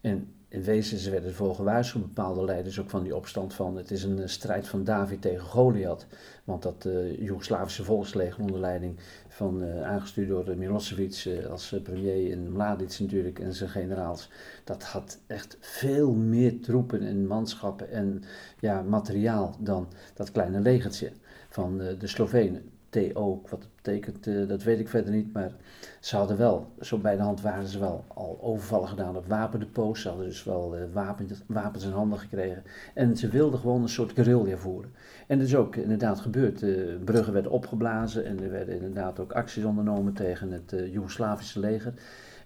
En 0.01 0.27
in 0.49 0.63
wezen, 0.63 0.97
ze 0.97 1.11
werden 1.11 1.29
ervoor 1.29 1.55
gewaarschuwd, 1.55 2.05
bepaalde 2.05 2.43
leiders 2.43 2.79
ook 2.79 2.89
van 2.89 3.03
die 3.03 3.15
opstand, 3.15 3.53
van 3.53 3.75
het 3.75 3.91
is 3.91 4.03
een 4.03 4.29
strijd 4.29 4.67
van 4.67 4.83
David 4.83 5.21
tegen 5.21 5.45
Goliath. 5.45 6.07
Want 6.43 6.63
dat 6.63 6.85
uh, 6.85 7.19
Joegoslavische 7.19 7.83
volksleger 7.83 8.41
onder 8.41 8.59
leiding 8.59 8.99
van, 9.27 9.63
uh, 9.63 9.81
aangestuurd 9.81 10.27
door 10.27 10.57
Milosevic 10.57 11.45
als 11.49 11.79
premier 11.83 12.31
en 12.31 12.51
Mladic 12.51 12.99
natuurlijk 12.99 13.39
en 13.39 13.53
zijn 13.53 13.69
generaals, 13.69 14.29
dat 14.63 14.83
had 14.83 15.19
echt 15.27 15.57
veel 15.59 16.11
meer 16.13 16.61
troepen 16.61 17.01
en 17.01 17.27
manschappen 17.27 17.89
en 17.89 18.23
ja, 18.59 18.81
materiaal 18.81 19.55
dan 19.59 19.87
dat 20.13 20.31
kleine 20.31 20.59
legertje 20.59 21.11
van 21.49 21.77
de 21.77 22.07
Slovenen. 22.07 22.78
TO, 22.89 23.41
wat 23.49 23.59
het 23.59 23.75
betekent, 23.75 24.27
uh, 24.27 24.47
dat 24.47 24.63
weet 24.63 24.79
ik 24.79 24.87
verder 24.89 25.13
niet. 25.13 25.33
Maar 25.33 25.51
ze 25.99 26.15
hadden 26.15 26.37
wel, 26.37 26.71
zo 26.79 26.97
bij 26.97 27.15
de 27.15 27.21
hand 27.21 27.41
waren 27.41 27.67
ze 27.67 27.79
wel 27.79 28.05
al 28.07 28.39
overvallen 28.41 28.87
gedaan 28.87 29.17
op 29.17 29.27
wapendepots. 29.27 30.01
Ze 30.01 30.07
hadden 30.07 30.27
dus 30.27 30.43
wel 30.43 30.77
uh, 30.77 30.83
wapens, 30.93 31.41
wapens 31.45 31.83
in 31.83 31.91
handen 31.91 32.19
gekregen. 32.19 32.63
En 32.93 33.17
ze 33.17 33.27
wilden 33.27 33.59
gewoon 33.59 33.81
een 33.81 33.89
soort 33.89 34.11
guerrilla 34.11 34.57
voeren. 34.57 34.91
En 35.27 35.37
dat 35.37 35.47
is 35.47 35.55
ook 35.55 35.75
inderdaad 35.75 36.19
gebeurd. 36.19 36.61
Uh, 36.61 36.95
bruggen 37.03 37.33
werden 37.33 37.51
opgeblazen 37.51 38.25
en 38.25 38.43
er 38.43 38.51
werden 38.51 38.75
inderdaad 38.75 39.19
ook 39.19 39.31
acties 39.31 39.63
ondernomen 39.63 40.13
tegen 40.13 40.51
het 40.51 40.73
Joegoslavische 40.91 41.59
leger. 41.59 41.93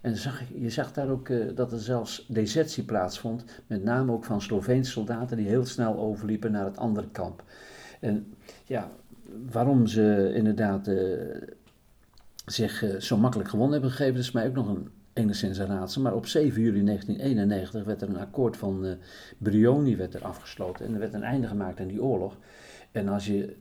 En 0.01 0.17
zag, 0.17 0.41
je 0.55 0.69
zag 0.69 0.93
daar 0.93 1.09
ook 1.09 1.55
dat 1.55 1.71
er 1.71 1.79
zelfs 1.79 2.25
desertie 2.29 2.83
plaatsvond, 2.83 3.45
met 3.67 3.83
name 3.83 4.11
ook 4.11 4.25
van 4.25 4.41
Sloveense 4.41 4.91
soldaten 4.91 5.37
die 5.37 5.47
heel 5.47 5.65
snel 5.65 5.97
overliepen 5.97 6.51
naar 6.51 6.65
het 6.65 6.77
andere 6.77 7.09
kamp. 7.11 7.43
En 7.99 8.33
ja, 8.65 8.89
waarom 9.51 9.87
ze 9.87 10.31
inderdaad 10.35 10.87
uh, 10.87 10.97
zich 12.45 12.83
uh, 12.83 12.99
zo 12.99 13.17
makkelijk 13.17 13.49
gewonnen 13.49 13.73
hebben 13.73 13.91
gegeven, 13.91 14.19
is 14.19 14.31
mij 14.31 14.47
ook 14.47 14.53
nog 14.53 14.67
een 14.67 14.89
enigszins 15.13 15.57
een 15.57 15.67
raadsel. 15.67 16.01
Maar 16.01 16.13
op 16.15 16.25
7 16.25 16.61
juli 16.61 16.83
1991 16.83 17.83
werd 17.83 18.01
er 18.01 18.09
een 18.09 18.19
akkoord 18.19 18.57
van 18.57 18.85
uh, 18.85 18.91
Brioni 19.37 19.95
werd 19.95 20.13
er 20.13 20.23
afgesloten 20.23 20.85
en 20.85 20.93
er 20.93 20.99
werd 20.99 21.13
een 21.13 21.23
einde 21.23 21.47
gemaakt 21.47 21.79
aan 21.79 21.87
die 21.87 22.03
oorlog. 22.03 22.37
En 22.91 23.07
als 23.07 23.25
je 23.25 23.55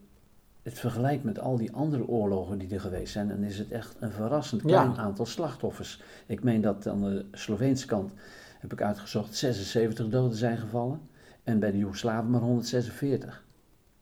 het 0.62 0.78
vergelijkt 0.78 1.24
met 1.24 1.38
al 1.38 1.56
die 1.56 1.72
andere 1.72 2.08
oorlogen 2.08 2.58
die 2.58 2.74
er 2.74 2.80
geweest 2.80 3.12
zijn, 3.12 3.28
dan 3.28 3.42
is 3.42 3.58
het 3.58 3.70
echt 3.70 3.96
een 4.00 4.10
verrassend 4.10 4.62
klein 4.62 4.90
ja. 4.90 4.96
aantal 4.96 5.26
slachtoffers. 5.26 6.02
Ik 6.26 6.42
meen 6.42 6.60
dat 6.60 6.86
aan 6.86 7.00
de 7.00 7.24
Sloveense 7.32 7.86
kant, 7.86 8.12
heb 8.58 8.72
ik 8.72 8.82
uitgezocht, 8.82 9.34
76 9.34 10.08
doden 10.08 10.38
zijn 10.38 10.58
gevallen. 10.58 11.00
En 11.42 11.58
bij 11.58 11.70
de 11.70 11.78
Joegoslaven 11.78 12.30
maar 12.30 12.40
146. 12.40 13.44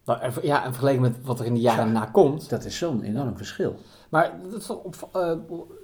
Nou, 0.05 0.33
ja, 0.43 0.65
en 0.65 0.71
vergeleken 0.71 1.01
met 1.01 1.17
wat 1.23 1.41
er 1.41 1.47
in 1.47 1.55
de 1.55 1.61
jaren 1.61 1.87
ja, 1.87 1.93
na 1.93 2.05
komt. 2.05 2.49
Dat 2.49 2.65
is 2.65 2.79
zo'n 2.79 3.03
enorm 3.03 3.37
verschil. 3.37 3.77
Maar 4.09 4.41
dat 4.51 4.61
is 4.61 4.71
op, 4.71 5.09
uh, 5.17 5.33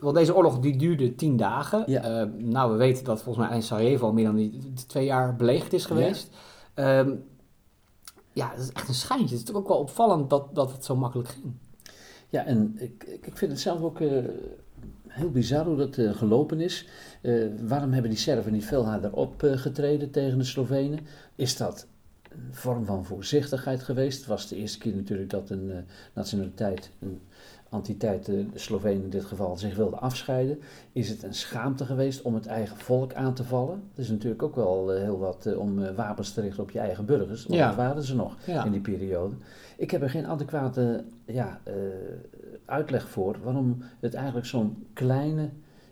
wel 0.00 0.12
deze 0.12 0.34
oorlog 0.34 0.58
die 0.58 0.76
duurde 0.76 1.14
tien 1.14 1.36
dagen. 1.36 1.82
Ja. 1.86 2.22
Uh, 2.22 2.30
nou, 2.38 2.72
we 2.72 2.76
weten 2.76 3.04
dat 3.04 3.22
volgens 3.22 3.46
mij 3.46 3.56
in 3.56 3.62
Sarajevo 3.62 4.06
al 4.06 4.12
meer 4.12 4.24
dan 4.24 4.36
die, 4.36 4.72
twee 4.86 5.04
jaar 5.04 5.36
belegerd 5.36 5.72
is 5.72 5.84
geweest. 5.84 6.30
Ja. 6.74 6.98
Um, 6.98 7.24
ja, 8.32 8.50
dat 8.50 8.58
is 8.58 8.72
echt 8.72 8.88
een 8.88 8.94
schijntje. 8.94 9.36
Het 9.36 9.44
is 9.44 9.44
toch 9.44 9.56
ook 9.56 9.68
wel 9.68 9.78
opvallend 9.78 10.30
dat, 10.30 10.54
dat 10.54 10.72
het 10.72 10.84
zo 10.84 10.96
makkelijk 10.96 11.28
ging. 11.28 11.52
Ja, 12.28 12.44
en 12.44 12.74
ik, 12.78 13.18
ik 13.22 13.36
vind 13.36 13.50
het 13.50 13.60
zelf 13.60 13.82
ook 13.82 14.00
uh, 14.00 14.24
heel 15.08 15.30
bizar 15.30 15.64
hoe 15.64 15.76
dat 15.76 16.16
gelopen 16.16 16.60
is. 16.60 16.88
waarom 17.66 17.92
hebben 17.92 18.10
die 18.10 18.18
Serven 18.18 18.52
niet 18.52 18.64
veel 18.64 18.86
harder 18.86 19.12
opgetreden 19.12 20.10
tegen 20.10 20.38
de 20.38 20.44
Slovenen? 20.44 21.06
Is 21.34 21.56
dat 21.56 21.86
een 22.36 22.54
vorm 22.54 22.84
van 22.84 23.04
voorzichtigheid 23.04 23.82
geweest. 23.82 24.18
Het 24.18 24.26
was 24.26 24.48
de 24.48 24.56
eerste 24.56 24.78
keer 24.78 24.94
natuurlijk 24.94 25.30
dat 25.30 25.50
een 25.50 25.68
uh, 25.68 25.76
nationaliteit, 26.12 26.90
een 26.98 27.20
entiteit, 27.70 28.24
de 28.24 28.46
Slovenen 28.54 29.02
in 29.02 29.10
dit 29.10 29.24
geval, 29.24 29.56
zich 29.56 29.76
wilde 29.76 29.96
afscheiden. 29.96 30.58
Is 30.92 31.08
het 31.08 31.22
een 31.22 31.34
schaamte 31.34 31.84
geweest 31.84 32.22
om 32.22 32.34
het 32.34 32.46
eigen 32.46 32.76
volk 32.76 33.14
aan 33.14 33.34
te 33.34 33.44
vallen? 33.44 33.82
Het 33.90 33.98
is 34.04 34.08
natuurlijk 34.08 34.42
ook 34.42 34.54
wel 34.54 34.94
uh, 34.94 35.00
heel 35.00 35.18
wat 35.18 35.56
om 35.56 35.94
wapens 35.94 36.32
te 36.32 36.40
richten 36.40 36.62
op 36.62 36.70
je 36.70 36.78
eigen 36.78 37.04
burgers. 37.04 37.46
Want 37.46 37.58
ja. 37.60 37.66
dat 37.66 37.76
waren 37.76 38.02
ze 38.02 38.14
nog 38.14 38.36
ja. 38.46 38.64
in 38.64 38.72
die 38.72 38.80
periode. 38.80 39.34
Ik 39.76 39.90
heb 39.90 40.02
er 40.02 40.10
geen 40.10 40.26
adequate 40.26 41.04
ja, 41.24 41.60
uitleg 42.64 43.08
voor 43.08 43.36
waarom 43.42 43.82
het 44.00 44.14
eigenlijk 44.14 44.46
zo'n 44.46 44.86
kleine 44.92 45.48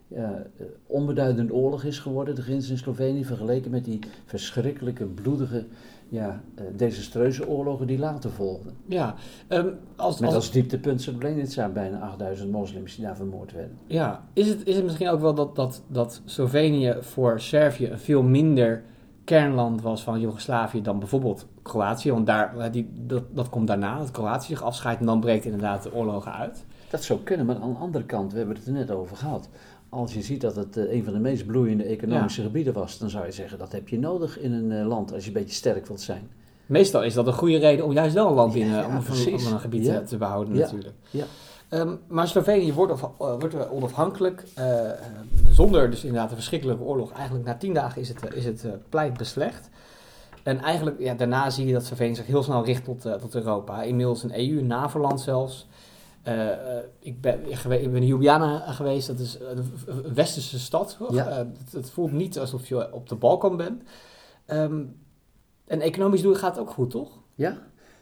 ja, 0.09 0.47
onbeduidende 0.87 1.55
oorlog 1.55 1.85
is 1.85 1.99
geworden, 1.99 2.35
de 2.35 2.43
grens 2.43 2.71
in 2.71 2.79
Slovenië, 2.79 3.25
vergeleken 3.25 3.71
met 3.71 3.85
die 3.85 3.99
verschrikkelijke, 4.25 5.05
bloedige 5.05 5.67
ja, 6.15 6.41
uh, 6.59 6.65
desastreuze 6.77 7.49
oorlogen 7.49 7.87
die 7.87 7.99
later 7.99 8.31
volgden. 8.31 8.75
Ja, 8.87 9.15
um, 9.49 9.75
als, 9.97 10.19
Met 10.19 10.29
als, 10.29 10.37
als 10.37 10.51
dieptepunt 10.51 11.03
Srebrenica 11.03 11.69
bijna 11.69 11.99
8000 11.99 12.51
moslims 12.51 12.95
die 12.97 13.05
daar 13.05 13.17
vermoord 13.17 13.53
werden. 13.53 13.79
Ja, 13.87 14.25
is 14.33 14.49
het, 14.49 14.67
is 14.67 14.75
het 14.75 14.85
misschien 14.85 15.09
ook 15.09 15.21
wel 15.21 15.35
dat, 15.35 15.57
dat, 15.57 15.83
dat 15.87 16.21
Slovenië 16.25 16.97
voor 17.01 17.41
Servië 17.41 17.91
een 17.91 17.99
veel 17.99 18.23
minder 18.23 18.83
kernland 19.25 19.83
was 19.83 20.03
van 20.03 20.21
Joegoslavië 20.21 20.83
dan 20.83 20.99
bijvoorbeeld 20.99 21.47
Kroatië? 21.63 22.13
Want 22.13 22.27
daar, 22.27 22.73
die, 22.73 22.91
dat, 22.95 23.25
dat 23.31 23.49
komt 23.49 23.67
daarna, 23.67 23.99
dat 23.99 24.11
Kroatië 24.11 24.47
zich 24.47 24.63
afscheidt 24.63 25.01
en 25.01 25.07
dan 25.07 25.21
breekt 25.21 25.45
inderdaad 25.45 25.83
de 25.83 25.95
oorlogen 25.95 26.33
uit. 26.33 26.65
Dat 26.91 27.03
zou 27.03 27.21
kunnen, 27.21 27.47
maar 27.47 27.59
aan 27.59 27.73
de 27.73 27.79
andere 27.79 28.05
kant, 28.05 28.33
we 28.33 28.39
hebben 28.39 28.57
het 28.57 28.67
er 28.67 28.73
net 28.73 28.91
over 28.91 29.17
gehad 29.17 29.49
als 29.95 30.15
je 30.15 30.23
ziet 30.23 30.41
dat 30.41 30.57
het 30.57 30.77
uh, 30.77 30.93
een 30.93 31.05
van 31.05 31.13
de 31.13 31.19
meest 31.19 31.47
bloeiende 31.47 31.85
economische 31.85 32.41
ja. 32.41 32.47
gebieden 32.47 32.73
was, 32.73 32.99
dan 32.99 33.11
zou 33.11 33.27
je 33.27 33.33
zeggen 33.33 33.59
dat 33.59 33.73
heb 33.73 33.89
je 33.89 33.99
nodig 33.99 34.39
in 34.39 34.53
een 34.53 34.71
uh, 34.71 34.87
land 34.87 35.13
als 35.13 35.23
je 35.23 35.29
een 35.29 35.37
beetje 35.37 35.55
sterk 35.55 35.87
wilt 35.87 36.01
zijn. 36.01 36.31
Meestal 36.67 37.03
is 37.03 37.15
dat 37.15 37.27
een 37.27 37.33
goede 37.33 37.59
reden 37.59 37.85
om 37.85 37.93
juist 37.93 38.15
wel 38.15 38.29
een 38.29 38.35
land 38.35 38.55
in, 38.55 38.67
ja, 38.67 38.81
ja, 38.81 38.87
om, 38.87 38.97
om, 38.97 39.53
een 39.53 39.61
gebied 39.61 40.09
te, 40.09 40.17
behouden 40.17 40.57
natuurlijk. 40.57 40.95
Ja. 41.11 41.25
Um, 41.71 41.99
maar 42.07 42.29
Slovenië 42.29 42.73
wordt, 42.73 42.93
of, 42.93 43.03
uh, 43.03 43.09
wordt 43.19 43.71
onafhankelijk, 43.71 44.45
zonder 45.51 45.91
dus 45.91 46.05
inderdaad 46.05 46.31
een 46.31 46.37
verschrikkelijke 46.37 46.83
oorlog. 46.83 47.13
Eigenlijk 47.13 47.45
na 47.45 47.55
tien 47.55 47.75
dagen 47.75 48.01
is 48.01 48.09
het, 48.09 48.35
is 48.35 48.45
het 48.45 48.67
pleit 48.89 49.17
beslecht. 49.17 49.71
En 50.43 50.61
eigenlijk, 50.61 51.01
ja, 51.01 51.15
daarna 51.15 51.51
zie 51.51 51.67
je 51.67 51.73
dat 51.73 51.85
Slovenië 51.85 52.15
zich 52.15 52.27
heel 52.27 52.43
snel 52.43 52.65
richt 52.65 52.85
tot, 52.85 53.01
tot 53.01 53.35
Europa. 53.35 53.83
Inmiddels 53.83 54.23
een 54.23 54.39
EU, 54.39 54.63
NAVO-land 54.63 55.21
zelfs. 55.21 55.67
Uh, 56.29 56.79
ik, 56.99 57.21
ben, 57.21 57.51
ik 57.51 57.63
ben 57.69 58.03
in 58.03 58.07
Ljubljana 58.07 58.73
geweest, 58.73 59.07
dat 59.07 59.19
is 59.19 59.39
een 59.87 60.15
westerse 60.15 60.59
stad. 60.59 60.99
Ja. 61.11 61.31
Uh, 61.31 61.37
het, 61.37 61.73
het, 61.73 61.91
voelt 61.91 62.13
niet 62.13 62.39
alsof 62.39 62.69
je 62.69 62.93
op 62.93 63.09
de 63.09 63.15
Balkan 63.15 63.57
bent. 63.57 63.83
Um, 64.47 64.97
en 65.67 65.81
economisch 65.81 66.23
doen 66.23 66.37
gaat 66.37 66.57
het 66.57 66.65
ook 66.65 66.71
goed, 66.71 66.91
toch? 66.91 67.19
Ja, 67.35 67.59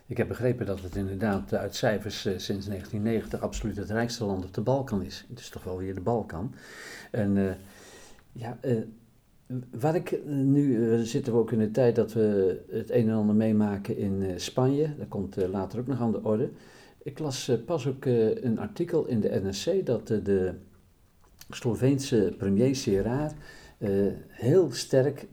ik 0.07 0.17
heb 0.17 0.29
begrepen 0.29 0.67
dat 0.67 0.81
het 0.81 0.97
inderdaad 0.97 1.55
uit 1.55 1.75
cijfers 1.75 2.27
uh, 2.27 2.39
sinds 2.39 2.67
1990 2.67 3.41
absoluut 3.41 3.77
het 3.77 3.91
rijkste 3.91 4.25
land 4.25 4.45
op 4.45 4.55
de 4.55 4.61
Balkan 4.61 5.03
is. 5.03 5.25
Het 5.29 5.39
is 5.39 5.49
toch 5.49 5.65
wel 5.65 5.79
weer 5.79 5.95
de 5.95 6.01
Balkan. 6.01 6.55
En 7.11 7.59
ja, 8.33 8.59
waar 9.71 9.95
ik 9.95 10.27
nu 10.27 10.97
zitten 11.05 11.33
we 11.33 11.39
ook 11.39 11.53
in 11.53 11.59
de 11.59 11.71
tijd 11.71 11.97
dat 11.97 12.13
we 12.13 12.61
het 12.71 12.91
een 12.91 13.09
en 13.09 13.15
ander 13.15 13.35
meemaken 13.35 13.97
in 13.97 14.41
Spanje. 14.41 14.97
Dat 14.99 15.09
komt 15.09 15.37
later 15.37 15.79
ook 15.79 15.87
nog 15.87 16.01
aan 16.01 16.13
de 16.13 16.23
orde. 16.23 16.51
Ik 17.05 17.19
las 17.19 17.49
uh, 17.49 17.57
pas 17.65 17.87
ook 17.87 18.05
uh, 18.05 18.43
een 18.43 18.59
artikel 18.59 19.07
in 19.07 19.21
de 19.21 19.41
NRC 19.43 19.87
dat 19.87 20.11
uh, 20.11 20.25
de 20.25 20.55
Sloveense 21.51 22.35
premier 22.39 22.77
Serraar 22.77 23.33
heel 24.29 24.73
sterk 24.73 25.27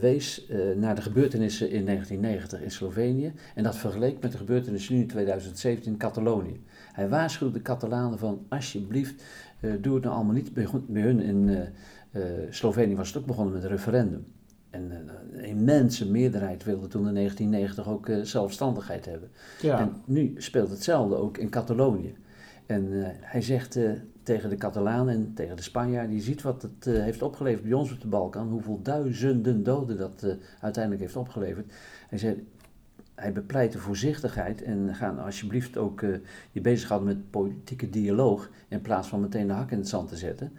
wees 0.00 0.46
naar 0.76 0.94
de 0.94 1.02
gebeurtenissen 1.02 1.70
in 1.70 1.84
1990 1.84 2.62
in 2.62 2.70
Slovenië 2.70 3.32
en 3.54 3.62
dat 3.62 3.76
vergeleek 3.76 4.22
met 4.22 4.32
de 4.32 4.38
gebeurtenissen 4.38 4.94
nu 4.94 5.00
in 5.00 5.06
2017 5.06 5.92
in 5.92 5.98
Catalonië. 5.98 6.60
Hij 6.92 7.08
waarschuwde 7.08 7.52
de 7.52 7.62
Catalanen 7.62 8.18
van 8.18 8.46
alsjeblieft 8.48 9.22
doe 9.80 9.94
het 9.94 10.04
nou 10.04 10.16
allemaal 10.16 10.34
niet 10.34 10.52
bij 10.86 11.02
hun 11.02 11.20
in 11.20 11.68
Slovenië 12.50 12.96
was 12.96 13.08
het 13.08 13.16
ook 13.16 13.26
begonnen 13.26 13.54
met 13.54 13.62
een 13.62 13.68
referendum. 13.68 14.26
En 14.78 15.08
een 15.32 15.44
immense 15.44 16.10
meerderheid 16.10 16.64
wilde 16.64 16.86
toen 16.86 17.08
in 17.08 17.14
1990 17.14 17.88
ook 17.88 18.08
uh, 18.08 18.24
zelfstandigheid 18.24 19.04
hebben. 19.04 19.30
Ja. 19.60 19.78
En 19.78 19.92
nu 20.04 20.34
speelt 20.36 20.70
hetzelfde 20.70 21.16
ook 21.16 21.38
in 21.38 21.48
Catalonië. 21.48 22.14
En 22.66 22.92
uh, 22.92 23.06
hij 23.10 23.42
zegt 23.42 23.76
uh, 23.76 23.90
tegen 24.22 24.50
de 24.50 24.56
Catalanen 24.56 25.14
en 25.14 25.34
tegen 25.34 25.56
de 25.56 25.62
Spanjaarden, 25.62 26.16
je 26.16 26.22
ziet 26.22 26.42
wat 26.42 26.62
het 26.62 26.84
heeft 26.84 27.22
opgeleverd 27.22 27.62
bij 27.62 27.72
ons 27.72 27.92
op 27.92 28.00
de 28.00 28.08
Balkan, 28.08 28.48
hoeveel 28.48 28.80
duizenden 28.82 29.62
doden 29.62 29.96
dat 29.98 30.36
uiteindelijk 30.60 31.02
heeft 31.02 31.16
opgeleverd. 31.16 31.72
Hij 32.08 32.18
zei, 32.18 32.46
hij 33.14 33.32
bepleitte 33.32 33.78
voorzichtigheid 33.78 34.62
en 34.62 34.94
ga 34.94 35.10
alsjeblieft 35.10 35.76
ook 35.76 36.00
je 36.50 36.60
bezighouden 36.60 37.08
met 37.08 37.30
politieke 37.30 37.90
dialoog 37.90 38.50
in 38.68 38.80
plaats 38.80 39.08
van 39.08 39.20
meteen 39.20 39.46
de 39.46 39.52
hak 39.52 39.70
in 39.70 39.78
het 39.78 39.88
zand 39.88 40.08
te 40.08 40.16
zetten. 40.16 40.52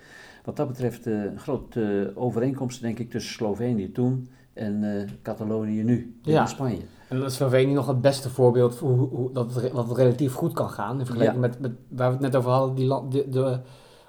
Wat 0.50 0.58
dat 0.58 0.68
betreft 0.68 1.08
uh, 1.08 1.38
grote 1.38 2.12
overeenkomsten, 2.16 2.84
denk 2.84 3.00
ik, 3.00 3.12
tussen 3.12 3.34
Slovenië 3.34 3.92
toen 3.92 4.30
en 4.54 4.84
uh, 4.84 5.10
Catalonië 5.22 5.84
nu, 5.84 6.20
ja. 6.22 6.42
in 6.42 6.48
Spanje. 6.48 6.82
En 7.10 7.24
is 7.24 7.36
Slovenië 7.36 7.74
nog 7.74 7.88
het 7.88 8.02
beste 8.02 8.30
voorbeeld 8.30 8.76
voor 8.76 8.90
hoe, 8.90 9.10
hoe 9.10 9.32
dat, 9.32 9.56
het, 9.56 9.74
dat, 9.74 9.88
het, 9.88 9.98
relatief 9.98 10.34
goed 10.34 10.54
kan 10.54 10.70
gaan. 10.70 11.00
In 11.00 11.06
vergelijking 11.06 11.42
ja. 11.42 11.48
met, 11.48 11.60
met, 11.60 11.72
waar 11.88 12.08
we 12.08 12.14
het 12.14 12.24
net 12.24 12.36
over 12.36 12.52
hadden, 12.52 12.76
die 12.76 12.86
land, 12.86 13.12
de, 13.12 13.30
de 13.30 13.60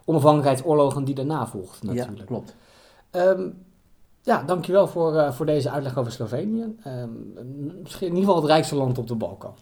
onafhankelijkheidsoorlogen 0.05 1.05
die 1.05 1.15
daarna 1.15 1.47
volgden 1.47 1.87
natuurlijk. 1.87 2.19
Ja, 2.19 2.25
klopt. 2.25 2.57
Um, 3.11 3.55
ja, 4.23 4.43
dankjewel 4.43 4.87
voor, 4.87 5.15
uh, 5.15 5.33
voor 5.33 5.47
deze 5.47 5.71
uitleg 5.71 5.99
over 5.99 6.13
Slovenië. 6.13 6.77
Um, 6.87 7.33
misschien 7.83 8.09
in 8.09 8.15
ieder 8.15 8.29
geval 8.29 8.43
het 8.43 8.51
rijkste 8.51 8.77
land 8.77 8.99
op 8.99 9.07
de 9.07 9.15
Balkan. 9.15 9.55